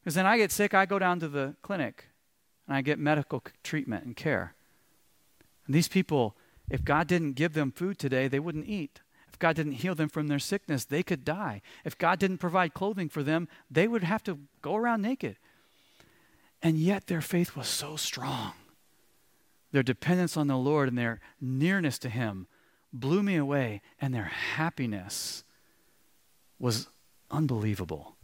Because 0.00 0.14
then 0.14 0.26
I 0.26 0.38
get 0.38 0.52
sick, 0.52 0.74
I 0.74 0.86
go 0.86 0.98
down 0.98 1.20
to 1.20 1.28
the 1.28 1.54
clinic 1.62 2.06
and 2.66 2.76
I 2.76 2.82
get 2.82 2.98
medical 2.98 3.42
treatment 3.62 4.04
and 4.04 4.16
care. 4.16 4.54
And 5.66 5.74
these 5.74 5.88
people, 5.88 6.36
if 6.70 6.84
God 6.84 7.06
didn't 7.06 7.32
give 7.32 7.54
them 7.54 7.72
food 7.72 7.98
today, 7.98 8.28
they 8.28 8.40
wouldn't 8.40 8.68
eat. 8.68 9.00
If 9.28 9.38
God 9.38 9.56
didn't 9.56 9.72
heal 9.72 9.94
them 9.94 10.08
from 10.08 10.28
their 10.28 10.38
sickness, 10.38 10.84
they 10.84 11.02
could 11.02 11.24
die. 11.24 11.60
If 11.84 11.98
God 11.98 12.18
didn't 12.18 12.38
provide 12.38 12.72
clothing 12.72 13.08
for 13.08 13.22
them, 13.22 13.48
they 13.70 13.88
would 13.88 14.04
have 14.04 14.22
to 14.24 14.38
go 14.62 14.76
around 14.76 15.02
naked. 15.02 15.36
And 16.62 16.78
yet 16.78 17.06
their 17.06 17.20
faith 17.20 17.56
was 17.56 17.66
so 17.66 17.96
strong. 17.96 18.52
Their 19.72 19.82
dependence 19.82 20.36
on 20.36 20.46
the 20.46 20.56
Lord 20.56 20.88
and 20.88 20.96
their 20.96 21.20
nearness 21.40 21.98
to 21.98 22.08
Him 22.08 22.46
blew 22.94 23.22
me 23.22 23.36
away, 23.36 23.82
and 24.00 24.14
their 24.14 24.24
happiness 24.24 25.44
was 26.58 26.88
unbelievable. 27.30 28.16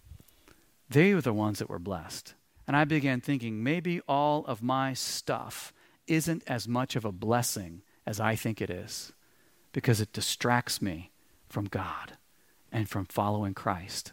They 0.89 1.13
were 1.13 1.21
the 1.21 1.35
ones 1.35 1.59
that 1.59 1.69
were 1.69 1.79
blessed. 1.79 2.35
And 2.67 2.77
I 2.77 2.85
began 2.85 3.21
thinking 3.21 3.63
maybe 3.63 4.01
all 4.09 4.47
of 4.47 4.63
my 4.63 4.95
stuff 4.95 5.73
isn't 6.07 6.45
as 6.47 6.69
much 6.69 6.97
of 6.97 7.05
a 7.05 7.13
blessing 7.13 7.83
as 8.07 8.21
I 8.21 8.37
think 8.37 8.63
it 8.63 8.71
is 8.71 9.13
because 9.73 10.01
it 10.01 10.13
distracts 10.13 10.81
me 10.81 11.11
from 11.49 11.67
God 11.67 12.17
and 12.73 12.89
from 12.89 13.07
following 13.07 13.55
Christ. 13.55 14.13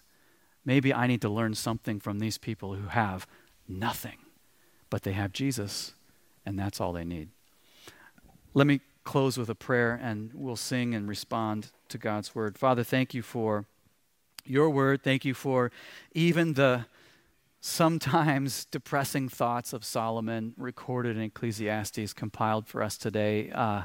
Maybe 0.66 0.94
I 0.94 1.08
need 1.08 1.22
to 1.22 1.30
learn 1.30 1.54
something 1.54 2.00
from 2.00 2.20
these 2.20 2.38
people 2.38 2.74
who 2.74 2.88
have 2.88 3.28
nothing, 3.68 4.18
but 4.90 5.04
they 5.04 5.14
have 5.14 5.32
Jesus, 5.32 5.94
and 6.46 6.58
that's 6.58 6.82
all 6.82 6.94
they 6.94 7.06
need. 7.06 7.30
Let 8.54 8.68
me 8.68 8.82
close 9.08 9.38
with 9.38 9.50
a 9.50 9.56
prayer, 9.56 9.98
and 10.04 10.32
we'll 10.34 10.58
sing 10.58 10.94
and 10.94 11.08
respond 11.08 11.72
to 11.88 11.98
God's 11.98 12.36
word. 12.36 12.58
Father, 12.58 12.84
thank 12.84 13.14
you 13.14 13.22
for 13.22 13.64
your 14.46 14.70
word. 14.70 15.02
Thank 15.02 15.24
you 15.24 15.34
for 15.34 15.72
even 16.14 16.56
the 16.56 16.88
sometimes 17.62 18.66
depressing 18.72 19.30
thoughts 19.30 19.72
of 19.72 19.86
Solomon 19.86 20.54
recorded 20.58 21.16
in 21.16 21.24
Ecclesiastes, 21.24 22.12
compiled 22.12 22.68
for 22.68 22.84
us 22.84 22.98
today. 22.98 23.50
Uh, 23.50 23.84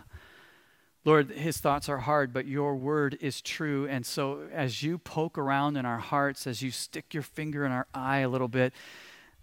Lord, 1.04 1.30
his 1.30 1.58
thoughts 1.58 1.88
are 1.88 1.98
hard, 1.98 2.32
but 2.32 2.46
your 2.46 2.74
word 2.74 3.16
is 3.20 3.40
true. 3.40 3.87
And 3.87 4.04
so, 4.04 4.48
as 4.52 4.82
you 4.82 4.98
poke 4.98 5.38
around 5.38 5.76
in 5.76 5.87
our 5.87 5.98
hearts, 5.98 6.48
as 6.48 6.62
you 6.62 6.72
stick 6.72 7.14
your 7.14 7.22
finger 7.22 7.64
in 7.64 7.70
our 7.70 7.87
eye 7.94 8.18
a 8.18 8.28
little 8.28 8.48
bit, 8.48 8.72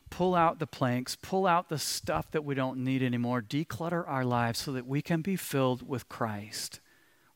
pull 0.09 0.35
out 0.35 0.59
the 0.59 0.67
planks, 0.67 1.15
pull 1.15 1.45
out 1.45 1.69
the 1.69 1.77
stuff 1.77 2.29
that 2.31 2.43
we 2.43 2.55
don't 2.55 2.83
need 2.83 3.01
anymore, 3.01 3.41
declutter 3.41 4.07
our 4.07 4.25
lives 4.25 4.59
so 4.59 4.71
that 4.71 4.87
we 4.87 5.01
can 5.01 5.21
be 5.21 5.35
filled 5.35 5.87
with 5.87 6.09
Christ, 6.09 6.79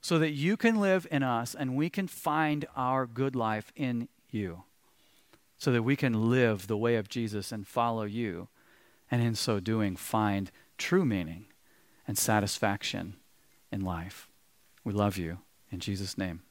so 0.02 0.20
that 0.20 0.32
you 0.32 0.58
can 0.58 0.80
live 0.80 1.08
in 1.12 1.24
us 1.24 1.56
and 1.56 1.76
we 1.76 1.90
can 1.90 2.08
find 2.08 2.66
our 2.76 3.06
good 3.06 3.36
life 3.36 3.72
in 3.76 4.08
you, 4.30 4.64
so 5.58 5.72
that 5.72 5.84
we 5.84 5.96
can 5.96 6.30
live 6.30 6.68
the 6.68 6.78
way 6.78 6.96
of 6.96 7.10
Jesus 7.10 7.52
and 7.52 7.68
follow 7.68 8.04
you, 8.04 8.48
and 9.10 9.22
in 9.22 9.36
so 9.36 9.60
doing, 9.60 9.96
find 9.96 10.52
true 10.78 11.06
meaning 11.06 11.46
and 12.08 12.18
satisfaction 12.18 13.16
in 13.72 13.82
life. 13.82 14.28
We 14.84 14.94
love 14.94 15.18
you. 15.18 15.40
In 15.72 15.80
Jesus' 15.80 16.18
name. 16.20 16.44